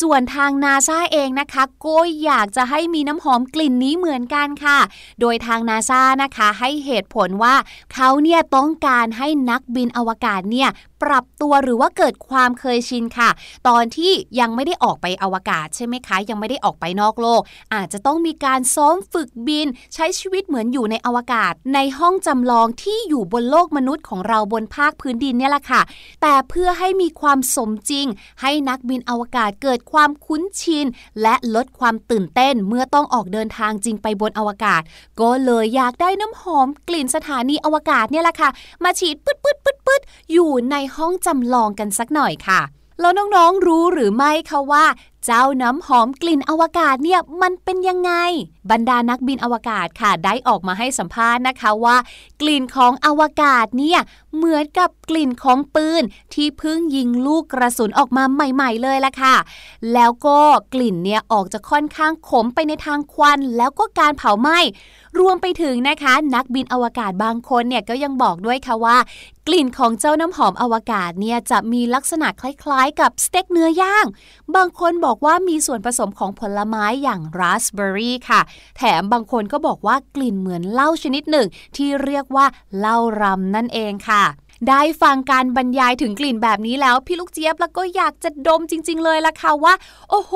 [0.00, 4.78] ส่วนทางนาซาเองนะคะก็อยากจะให้มีน้ำหอมกลิ่นนี้เหมือนกันค่ะ
[5.20, 7.54] โดยทางนาซานะคะให้เหตุผลว่า
[7.94, 10.68] เขาเนี่ยต้องการให้นักบินอวกาศเนี่ย
[11.06, 13.30] ปรับตัวหรือว่าเกิดความเคยชินค่ะ
[13.68, 17.40] ตอนที่ยังไม่ได้ออกไปอวกาศใช่ไหมคะ ยังไม่ได้ออกไปนอกโลก
[17.74, 25.82] อาจจะต้องมีการซ้อมฝึกบิน ใช้ชีวิตเหมือนอยู่ในอวกาศ ในห้องจำลองที่อยู่บนโลกมนุษย์ของเราบนภาคพื้นดินเนี่ยแหละค่ะ
[26.22, 28.06] แต่เพื่อให้มีความสมจริง
[28.42, 30.86] ให้นักบินอวกาศเกิดความคุ้นชิน
[31.22, 34.82] และลดความตื่นเต้นเมื่อต้องออกเดินทางจริงไปบนอวกาศ
[35.20, 38.50] ก็เลยอยากได้น้ำหอมกลิ่นสถานีอวกาศเนี่ยแหละค่ะ
[38.84, 40.02] มาฉีดปึ๊ดปึ๊ดปึ๊ดปึ๊ด
[40.32, 42.60] อยู่ในห้องจำลองกันสักหน่อยค่ะ
[43.00, 44.84] แล้วน้องๆรู้หรือไม่คะว่า
[45.26, 48.12] เจ้าน้ำหอมกลิ่นอวกาศเนี่ยมันเป็นยังไง
[48.70, 51.96] บรรดานักบินอวกาศค่ะได้ออกมาให้สัมภาษณ์นะคะว่า
[52.40, 54.00] กลิ่นของอวกาศเนี่ย
[54.36, 56.02] เหมือนกับกลิ่นของปืน
[56.34, 59.36] ที่เพิ่งยิงลูกกระสุนออกมาใหม่ ๆ เลยละค่ะ
[59.92, 60.38] แล้วก็
[60.74, 64.58] กลิ่นเนี่ยออกจะค่อนข้างขมไปในทางควัน แล้วก็การเผาไหม้
[65.18, 68.96] รวมไปถึงนะคะ นักบินอวกาศบางคนเนี่ยก็ยังบอกด้วยค่ะว่า
[69.46, 74.06] กลิ่นของเจ้าน้ำหอมอวกาศเนี่ยจะมีลักษณะคล้าย ๆ กับสเต็กเนื้อย่าง
[74.54, 78.40] บางคนบอกว่ามีส่วนผสมของผลไม้อย่างราสเบอร์รี่ค่ะ
[78.76, 82.46] แถมบางคนก็บอกว่ากลิ่นเหมือนเหล้าชนิดหนึ่ง ที่เรียกว่า
[82.78, 84.24] เหล้ารำนั่นเองค่ะ
[84.68, 89.74] ได้ฟังการบรรยายถึงกลิ่นแบบนี้แล้ว พี่ลูกเจี๊ยบแล้วก็อยากจะดมจริง ๆ เลยล่ะค่ะว่า
[90.10, 90.32] โอ้โห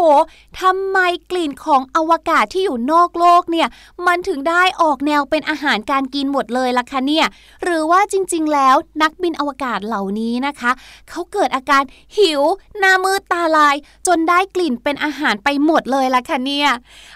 [0.60, 0.98] ทำไม
[1.30, 3.68] กลิ่นของอวกาศที่อยู่นอกโลกเนี่ย
[4.06, 7.26] มันถึงได้ออกแนวเป็นอาหารการกินหมดเลยล่ะคะเนี่ย
[7.64, 10.70] หรือว่าจริง ๆ แล้วนักบินอวกาศเหล่านี้นะคะ
[11.08, 11.82] เขาเกิดอาการ
[12.16, 12.42] หิว
[12.78, 16.68] หน้ามืดตาลาย จนได้กลิ่นเป็นอาหารไปหมดเลยล่ะค่ะเนี่ย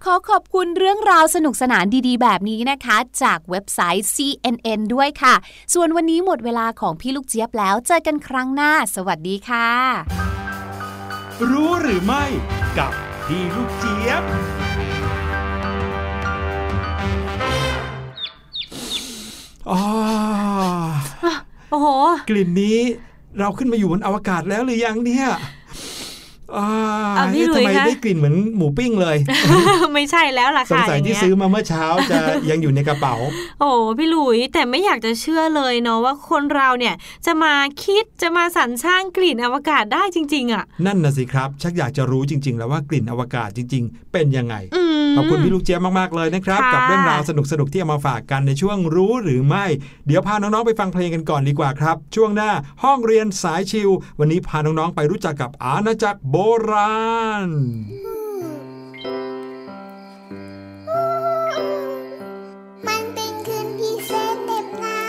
[0.04, 5.34] ขอขอบคุณเรื่องราวสนุกสนานดีๆ แบบนี้นะคะ จากเว็บไซต์ CNN ด้วยค่ะ
[5.74, 9.68] ส่วนวันนี้หมดเวลาของพี่ลูกเจี๊ยบแล้ว เจอกันครั้งหน้า สวัสดีค่ะ
[11.50, 12.24] รู้หรือไม่
[12.78, 12.92] กับ
[13.26, 14.22] พี่ลูกเจี๊ยบ
[19.70, 19.80] อ๋อ
[21.70, 21.88] โอ้โห
[22.28, 22.78] กลิ่นนี้
[23.38, 25.38] เราขึ้นมาอยู่บนอวกาศแล้วหรือยังเนี่ยอ่าอะ
[27.34, 29.16] พี่เอ๊ะหลุทำยไมคะได้กลิ่นเหมือนหมูปิ้งเลย
[29.94, 32.18] ไม่ใช่แล้วล่ะสงค่ะสัยอย่างที่เงี้ยซื้อมาเมื่อเช้าจะ
[32.50, 33.14] ยังอยู่ในกระเป๋า
[33.60, 36.94] โอ้พี่หลุยแต่ไม่อยากจะเชื่อเลยเนาะว่าคนเราเนี่ย
[37.26, 47.30] จะมาคิดจะมาสรรสร้างกลิ่นอวกาศได้จริง ๆ อะ นั่นน่ะสิครับ ชักอยากจะรู้จริง ๆ แล้วว่ากลิ่นอวกาศจริง ๆ เป็นยังไงอืมขอบคุณพี่ลูกเจี๊ยบมากๆเลยนะครับค่ะกับเรื่องราวส
[47.60, 49.66] นุกๆที่เอามาฝากกันในช่วงรู้หรือไม่
[50.06, 52.50] เดี๋ยวพาน้องๆไปฟังเพลงกันก่อนดีกว่าครับ ช่วงหน้า
[52.84, 56.36] ห้องเรียนสายชิว วันนี้พาน้องๆไปรู้จักกับอาณาจักรโบ
[56.70, 57.04] รา
[57.46, 57.50] ณ
[62.86, 65.02] มันเป็นคืนพิเศษเหน็บหนา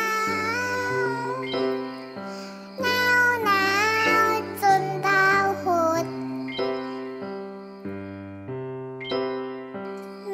[1.19, 1.27] ว
[2.81, 3.65] หนาวหนา
[4.25, 4.27] ว
[4.61, 5.65] จนดาวห
[6.03, 6.05] ด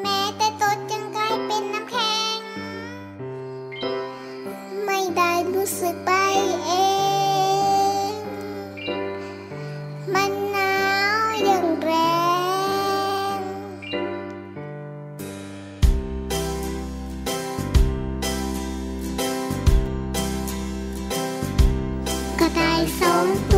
[0.01, 2.37] แม้แต่ตดยังกลายเป็นน้ำแข็ง
[4.85, 6.11] ไม่ได้รู้สึกไป
[6.65, 6.90] เอง
[22.81, 23.50] ก็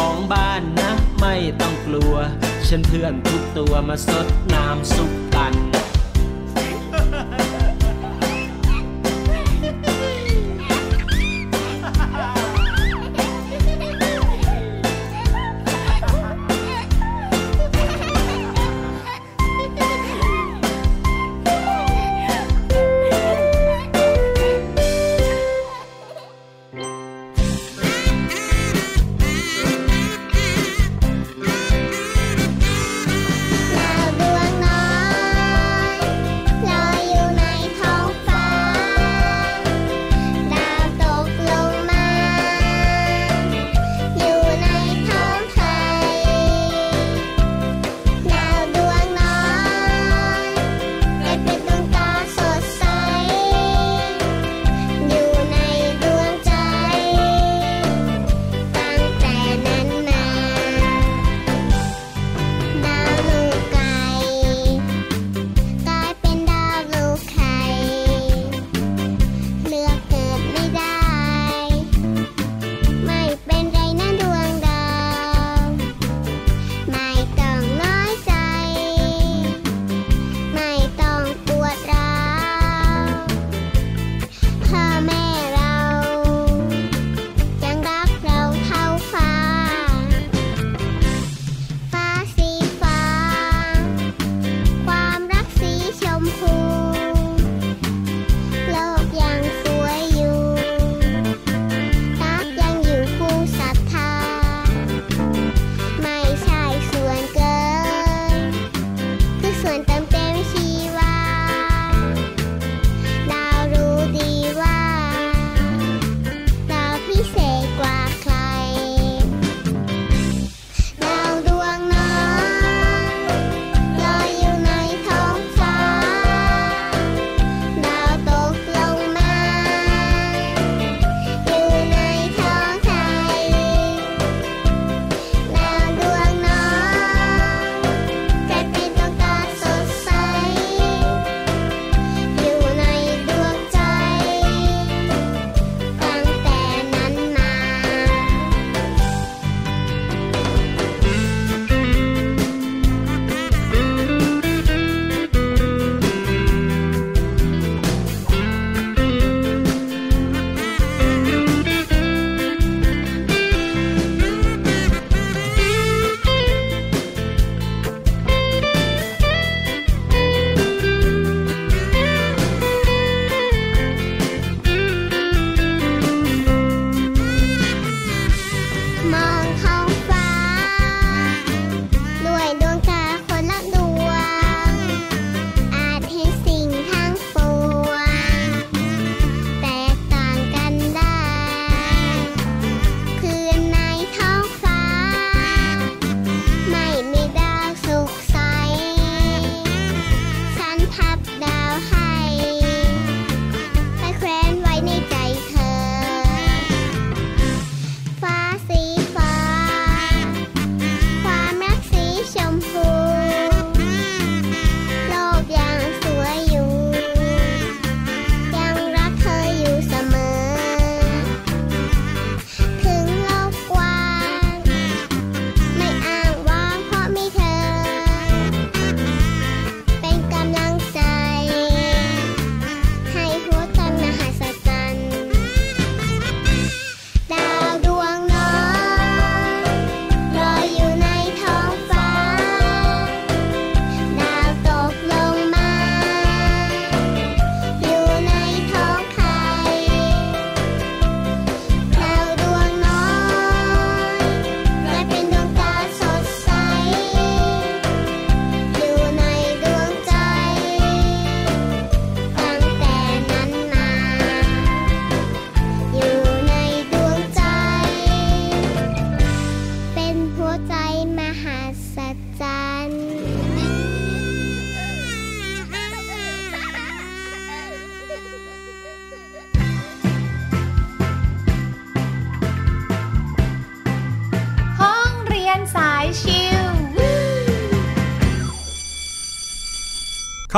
[0.00, 0.90] ของบ้านนะ
[1.20, 2.14] ไม่ต้องกลัว
[2.68, 5.54] ฉันเพื่อนทุกตัวมาสดน้ำซุปกัน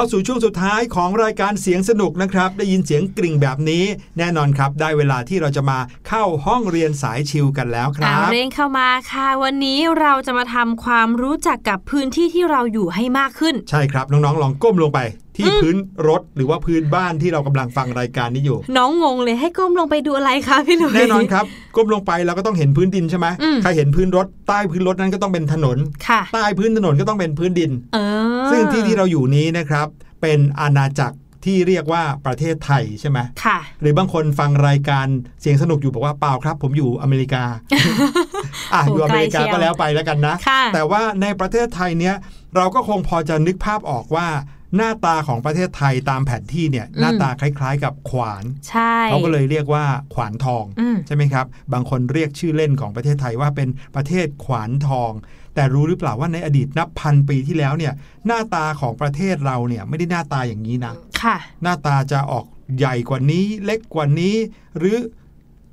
[0.03, 3.85] าสู่ช่วงสุดท้ายของรายการเสียงสนุกนะครับ ได้ยินเสียงกริ่งแบบนี้
[4.19, 5.79] แน่นอนครับ ได้เวลาที่เราจะมา
[6.09, 15.01] เข้าห้องเรียนสายชิลกันแล้วคอ่ารับเร่งเข้ามาค่ะ วันนี้เราจะมาทำความรู้จักกับพื้นที่ที่เราอยู่ให้มากขึ้น ใช่ครับ น้องๆลองก้มลงไป
[15.37, 15.77] ที่พื้น
[16.09, 21.45] รถหรือว่าพื้นบ้านที่เรากำลังฟังรายการนี้อยู่ น้องงงเลยให้ก้มลงไปดูอะไรคะพี่หลุยแน่นอนครับ
[21.77, 25.79] ก้มลงไปเราก็ต้องเห็นพื้นดินใช่ไหมอืมใครเห็นพื้นรถใต้พื้นรถนั้นก็ต้องเป็นถนน
[26.09, 27.99] ค่ะใต้พื้นถนนก็ต้องเป็นพื้นดินเอ
[28.45, 29.87] อซึ่งที่ที่เราอยู่นี้นะครับ
[30.21, 35.07] เป็นอาณาจักรที่เรียกว่าประเทศไทยใช่ไหมค่ะ หรือบางคนฟังรายการ
[35.41, 37.45] เสียงสนุกอยู่บอกว่าเปล่าครับ ผมอยู่อเมริกา
[38.75, 42.15] อะโอ้อยู่อเมริกาไกลเชียวก็แล้วไปแล้วกันนะค่ะแต่ว่าในประเทศไทยเนี้ย
[42.57, 44.29] เราก็คงพอจะนึกภาพออกว่า
[44.77, 55.13] หน้าตาของประเทศไทยตามแผนที่เนี่ยหน้าตาคล้ายๆ กับขวานใช่เขาก็เลยเรียกว่าขวานทองอืมใช่ไหมครับ บางคนเรียกชื่อเล่นของประเทศไทยว่าเป็นประเทศขวานทอง
[55.55, 57.93] แต่รู้หรือเปล่าว่าในอดีตนับพันปีที่แล้วเนี่ย
[58.27, 62.47] หน้าตาของประเทศเราเนี่ยไม่ได้หน้าตาอย่างนี้นะค่ะ หน้าตาจะออก
[62.79, 64.37] ใหญ่กว่านี้เล็กกว่านี้
[64.79, 64.97] หรือ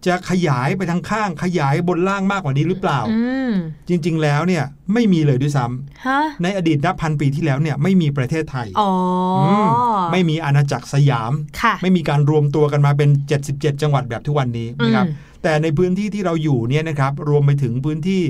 [0.08, 3.20] จะขยายไปทางข้างขยายบนล่างมากกว่านี้หรือเปล่าอื
[3.50, 3.52] ม
[3.90, 8.92] จริง ๆ แล้วเนี่ยไม่มีเลยด้วยซ้ำฮะในอดีตนับพันปีที่แล้วเนี่ยไม่มีประเทศไทยอ๋อ
[9.40, 9.68] อม
[10.12, 11.32] ไม่มีอาณาจักรสยาม
[11.62, 13.10] ค่ะไม่มีการรวมตัวกันมาเป็น
[13.46, 18.22] 77 จังหวัดแบบทุกวันนี้นะครับอืมแต่ในพื้นที่ที่เราอยู่เนี่ยนะครับรวมไปถึงพื้นที่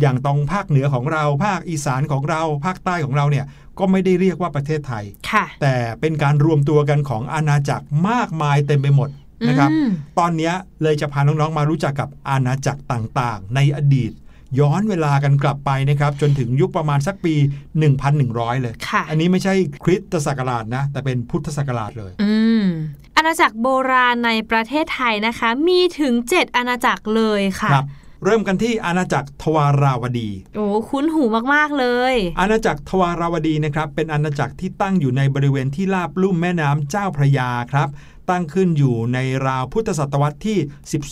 [0.00, 3.44] อย่างตรงภาคเหนือของเรา ภาคอีสานของเรา ภาคใต้ของเราเนี่ย
[3.78, 9.08] ก็ไม่ได้เรียกว่าประเทศไทยค่ะแต่เป็นการรวมตัวกันของอาณาจักรมากมายเต็มไปหมด
[9.48, 14.12] นะครับอืมตอนเนี้ยเลยจะพาน้องๆมารู้จักกับอาณาจักรต่างๆ ในอดีต
[14.60, 17.34] ย้อนเวลากันกลับไปนะครับ จนถึงยุคประมาณสักปี
[17.98, 22.32] 1,100 เลยค่ะอันนี้ไม่ใช่คริสตศักราชนะ แต่เป็นพุทธศักราชเลยอื
[22.62, 22.64] ม
[23.16, 27.86] อาณาจักรโบราณในประเทศไทยนะคะ มีถึง 7 อาณาจักรเลยค่ะครับ
[28.24, 31.22] เริ่มกันที่อาณาจักรทวาราวดีโอ้คุ้นหู
[31.54, 37.88] มากๆเลย อาณาจักรทวาราวดีนะครับเป็นอาณาจักรที่ตั้งอยู่ในบริเวณที่ราบลุ่มแม่น้ำเจ้าพระยาครับ
[38.30, 40.58] ตั้งขึ้นอยู่ในราวพุทธศตวรรษที่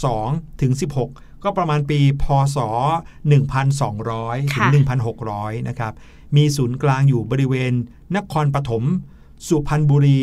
[0.05, 2.25] 12 ถึง 16 ก็ประมาณปีพ
[2.57, 2.59] ศ
[3.15, 3.39] 1,200 ถึ
[4.41, 4.69] งค่ะ
[5.19, 5.93] 1,600 นะครับ
[6.37, 7.73] มีศูนย์กลางอยู่บริเวณ
[8.17, 8.85] นครปฐม
[9.47, 10.21] สุพรรณบุรี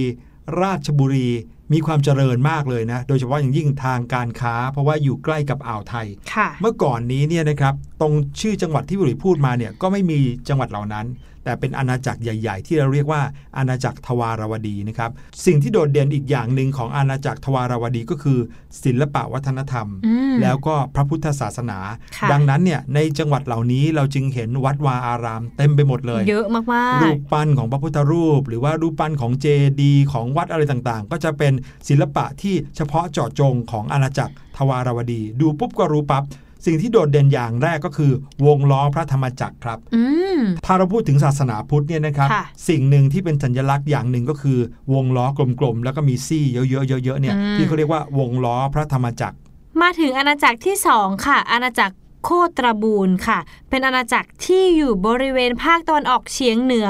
[0.61, 1.29] ราชบุรี
[1.73, 10.19] มีความเจริญมากเลยนะ โดยเฉพาะอย่างยิ่งทางการค้า เพราะว่าอยู่ใกล้กับอ่าวไทยค่ะเมื่อก่อนนี้เนี่ยนะครับตรงชื่อจังหวัดที่บุรีพูดมาเนี่ยก็ไม่มี
[10.49, 11.05] จังหวัดเหล่านั้น
[11.43, 13.21] แต่เป็นอาณาจักรใหญ่ ๆ ที่เราเรียกว่า
[13.57, 15.11] อาณาจักรทวารวดีนะครับ
[15.45, 18.39] สิ่งที่โดดเด่นอีกอย่างหนึ่งของอาณาจักรทวารวดีก็คือ
[18.83, 21.79] ศิลปะวัฒนธรรมอืมแล้วก็พระพุทธศาสนา
[22.17, 26.65] ค่ะดังนั้นเนี่ยในจังหวัดเหล่านี้เราจึงเห็นวัดวาอาราม เต็มไปหมดเลย เยอะมาก
[27.03, 29.45] รูปปั้นของพระพุทธรูป หรือว่ารูปปั้นของเจ
[29.81, 31.53] ดีย์ของวัดอะไรต่างๆ ก็จะเป็น
[31.89, 36.23] ศิลปะที่เฉพาะเจาะจงของอาณาจักรทวารวดี ดูปุ๊บก็รู้ปับ๊บ
[36.65, 38.11] สิ่งที่โดดเด่นอย่างแรกก็คือ
[38.45, 40.03] วงล้อพระธรรมจักรครับๆอื
[40.37, 44.59] มถ้าเราพูดถึงศาสนาพุทธเนี่ยนะครับค่ะสิ่งหนึ่งที่เป็นสัญลักษณ์อย่างหนึ่งก็คือ
[44.93, 45.25] วงล้อ
[45.59, 49.37] กลมๆแล้วก็มีซี่เยอะๆเยอะๆเนี่ยอืมที่เขาเรียกว่าวงล้อพระธรรมจักร
[49.81, 51.95] มาถึงอาณาจักรที่2ค่ะ อาณาจักร
[52.25, 53.39] โคตรบูรณ์ค่ะ
[53.69, 56.89] เป็นอาณาจักรที่อยู่บริเวณภาคตะวันออกเฉียงเหนือ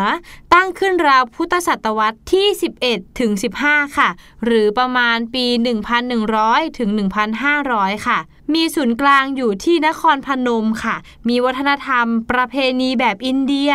[0.54, 2.48] ตั้งขึ้นราวพุทธศตวรรษที่
[2.84, 3.32] 11 ถึง
[3.66, 4.10] 15 ค่ะ
[4.46, 5.46] หรือประมาณปี
[6.12, 6.90] 1,100 ถึง
[7.48, 8.20] 1,500 ค่ะ
[8.54, 10.96] มีศูนย์กลางอยู่ที่นครพนมค่ะ
[11.30, 13.72] มีวัฒนธรรม ประเพณีแบบอินเดีย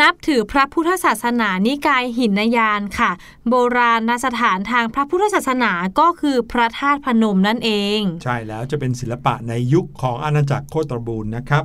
[0.00, 3.10] นับถือพระพุทธศาสนานิกายหินยานค่ะ
[3.48, 11.64] โบราณสถานทางพระพุทธศาสนาก็คือพระธาตุพนมนั่นเอง ใช่แล้วจะเป็นศิลปะในยุคของอาณาจักรโคตรบูรณ์นะครับ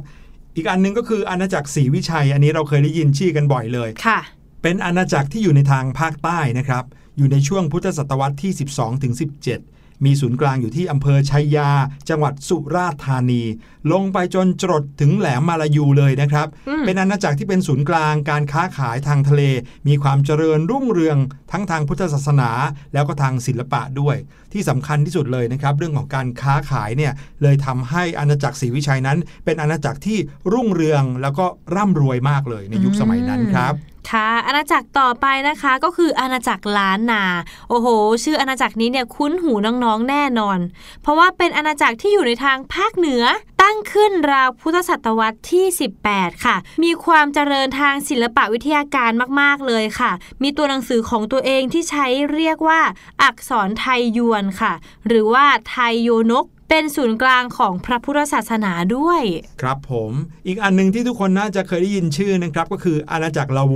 [0.55, 4.19] อีกอันหนึงก็คืออาณาจักรศรีวิชัย อันนี้เราเคยได้ยินชื่อกันบ่อยเลยค่ะ
[4.61, 6.83] เป็นอาณาจักรที่อยู่ในทางภาคใต้นะครับ
[7.17, 11.69] อยู่ในช่วงพุทธศตวรรษที่ 12ถึง17 มีศูนย์กลางอยู่ที่อำเภอชัยยา
[12.09, 13.43] จังหวัดสุราษฎร์ธานี
[13.91, 19.41] ลงไปจนจรดถึงแหลมมาลายูเลยนะครับอืมเป็นอาณาจักรที่เป็นศูนย์กลางการค้าขายทางทะเล
[19.87, 21.17] มีความเจริญรุ่งเรือง
[21.51, 22.49] ทั้งทางพุทธศาสนา
[22.93, 24.15] แล้วก็ทางศิลปะด้วย
[24.53, 30.17] ที่สำคัญที่สุดเลยนะครับ เรื่องของการค้าขายเนี่ยเลยทำให้อาณาจักรศรีวิชัยนั้น เป็นอาณาจักรที่
[30.53, 31.45] รุ่งเรืองแล้วก็
[31.75, 33.73] ร่ำรวยมากเลยในยุคสมัยนั้นครับ
[34.11, 37.23] ค่ะ อาณาจักรต่อไปนะคะก็คืออาณาจักรล้านนา
[37.69, 37.87] โอ้โห
[38.23, 40.59] ชื่ออาณาจักรนี้เนี่ยคุ้นหูน้องๆแน่นอน
[41.01, 43.23] เพราะว่าเป็นอาณาจักรที่อยู่ในทางภาคเหนือ
[43.61, 45.65] ตั้งขึ้นราวพุทธศตวรรษที่
[46.05, 52.81] 18 ค่ะ มีความเจริญทางศิลปวิทยาการมากๆเลยค่ะ มีตัวหนังสือของตัวเองที่ใช้เรียกว่า
[53.23, 54.73] อักษรไทยยวนค่ะ
[55.07, 59.21] หรือว่าไทยโยนก เป็นศูนย์กลางของพระพุทธศาสนาด้วย
[59.61, 60.11] ครับผม
[60.47, 63.75] อีกอันหนึ่งที่ทุกคนน่าจะเคยได้ยินชื่อนะครับ ก็คืออาณาจักรลาโว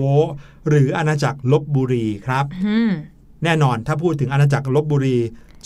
[0.68, 2.92] หรืออาณาจักรลบบุรีครับอืม
[3.44, 5.18] แน่นอนถ้าพูดถึงอาณาจักรลบบุรี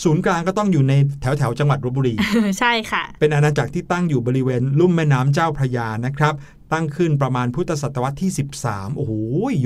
[0.04, 2.14] ศูนย์กลางก็ต้องอยู่ในแถวแถวๆจังหวัดลบบุรี
[2.58, 6.34] ใช่ค่ะ เป็นอาณาจักรที่ตั้งอยู่บริเวณลุ่มแม่น้ำเจ้าพระยานะครับ
[6.72, 8.30] ตั้งขึ้นประมาณพุทธศตวรรษที่
[8.62, 9.12] 13 โอ้โห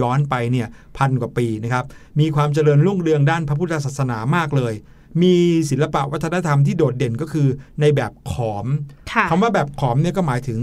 [0.01, 1.85] ย้อนไปเนี่ยพันกว่าปีนะครับ
[2.21, 4.75] มีความเจริญรุ่งเรืองด้านพระพุทธศาสนามากเลย
[5.23, 5.35] มี
[5.71, 7.49] ศิลปะวัฒนธรรมที่โดดเด่นก็คือ
[7.81, 8.67] ในแบบขอม
[9.12, 10.61] ค่ะคำว่าแบบขอมเนี่ยก็หมายถึง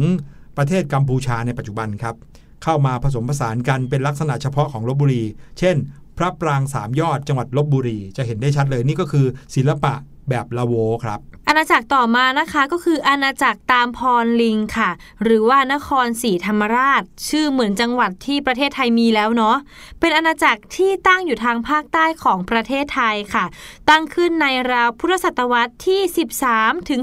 [0.57, 2.15] ประเทศกัมพูชาในปัจจุบันครับ
[2.63, 5.23] เข้ามาผสมผสานกันเป็นลักษณะเฉพาะของลบบุรี
[5.59, 5.75] เช่น
[6.17, 9.25] พระปรางสามยอดจังหวัดลบบุรี จะเห็นได้ชัดเลยนี่ก็คือ
[9.55, 9.93] ศิลปะ
[10.29, 14.89] แบบละโวครับ อาณาจักรต่อมานะคะก็คืออาณาจักรตามพรลิงค่ะ
[15.23, 19.57] หรือว่านครศรีธรรมราช ชื่อเหมือนจังหวัดที่ประเทศไทยมีแล้วเนาะ
[19.99, 23.45] เป็นอาณาจักรที่ตั้งอยู่ทางภาคใต้ของประเทศไทยค่ะ
[23.89, 26.01] ตั้งขึ้นในราวพุทธศตวรรษที่
[26.45, 27.01] 13ถึง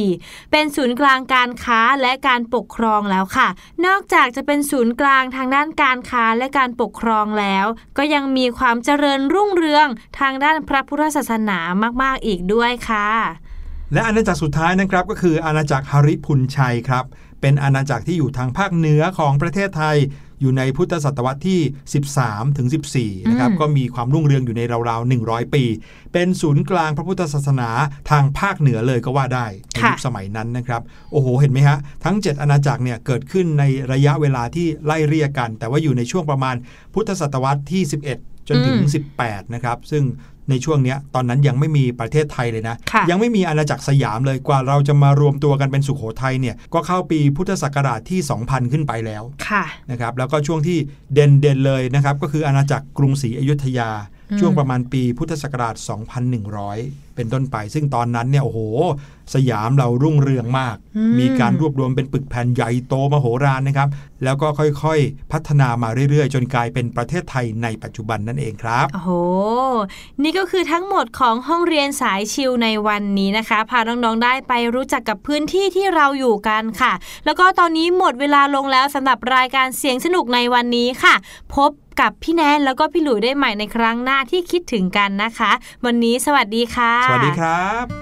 [0.00, 3.48] 14 เป็นศูนย์กลางการค้าและการปกครองแล้วค่ะ
[3.86, 7.66] นอกจากจะเป็นศูนย์กลางทางด้านการค้าและการปกครองแล้ว
[7.98, 9.86] ก็ยังมีความเจริญรุ่งเรือง
[10.20, 11.58] ทางด้านพระพุทธศาสนา
[12.02, 13.08] มาก ๆ อีกด้วยค่ะ
[13.92, 17.04] และอาณาจักรสุดท้ายนะครับก็คืออาณาจักรฮาริพุนชัยครับ
[17.40, 19.96] เป็นอาณาจักรที่อยู่ทางภาคเหนือของประเทศไทย
[20.40, 21.60] อยู่ในพุทธศตวรรษที่
[22.08, 25.64] 13ถึง14 นะครับอืมก็มีความรุ่งเรืองอยู่ในราวๆ 100 ปี
[26.12, 27.68] เป็นศูนย์กลางพระพุทธศาสนา
[28.10, 30.82] ทางภาคเหนือเลยก็ว่าได้ในยุคสมัยนั้นนะครับ
[31.12, 36.56] โอ้โห เห็นไหมฮะ ทั้ง 7 อาณาจักรเนี่ยเกิดขึ้นในระยะเวลาที่ไล่เรียกกัน แต่ว่าอยู่ในช่วงประมาณ
[36.94, 38.90] พุทธศตวรรษที่ 11จนถึงอืม
[39.20, 40.04] 18 นะครับ ซึ่ง
[40.50, 50.78] ในช่วงเนี้ยตอนนั้นยังไม่มีประเทศไทยเลยนะค่ะยังไม่มีอาณาจักรสยามเลยกว่าเราจะมารวมตัวกันเป็นสุขโขทัยเนี่ยก็เข้าปีพุทธศักราชที่ 2000 ขึ้นไปแล้วค่ะนะครับแล้วก็ช่วงที่
[51.14, 55.74] เด่นเด่นๆเลยนะครับก็คืออาณาจักรกรุงศรีอยุธยาอืม ช่วงประมาณปีพุทธศักราช
[56.40, 58.60] 2100 เป็นต้นไป ซึ่งตอนนั้นเนี่ยโอ้โห
[59.34, 63.88] สยามเรารุ่งเรืองมากอืมมีการรวบรวมเป็นปึกแผ่นใหญ่โตมโหฬารนะครับ
[64.24, 69.10] แล้วก็ค่อยๆ พัฒนามาเรื่อยๆ จนกลายเป็นประเทศไทยในปัจจุบันนั่นเองครับโอ้โห
[70.22, 76.92] นี่ก็คือทั้งหมดของห้องเรียนสายชิลในวันนี้นะคะ พาน้องๆได้ไปรู้จักกับพื้นที่ที่เราอยู่กันค่ะ
[77.24, 81.14] แล้วก็ตอนนี้หมดเวลาลงแล้วสำหรับรายการเสียงสนุกในวันนี้ค่ะ
[81.54, 81.70] พบ
[82.00, 85.52] กับพี่แนนแล้วก็พี่หลุยได้ใหม่ในครั้งหน้าที่คิดถึงกันนะคะ
[85.84, 88.01] วันนี้สวัสดีค่ะ สวัสดีครับ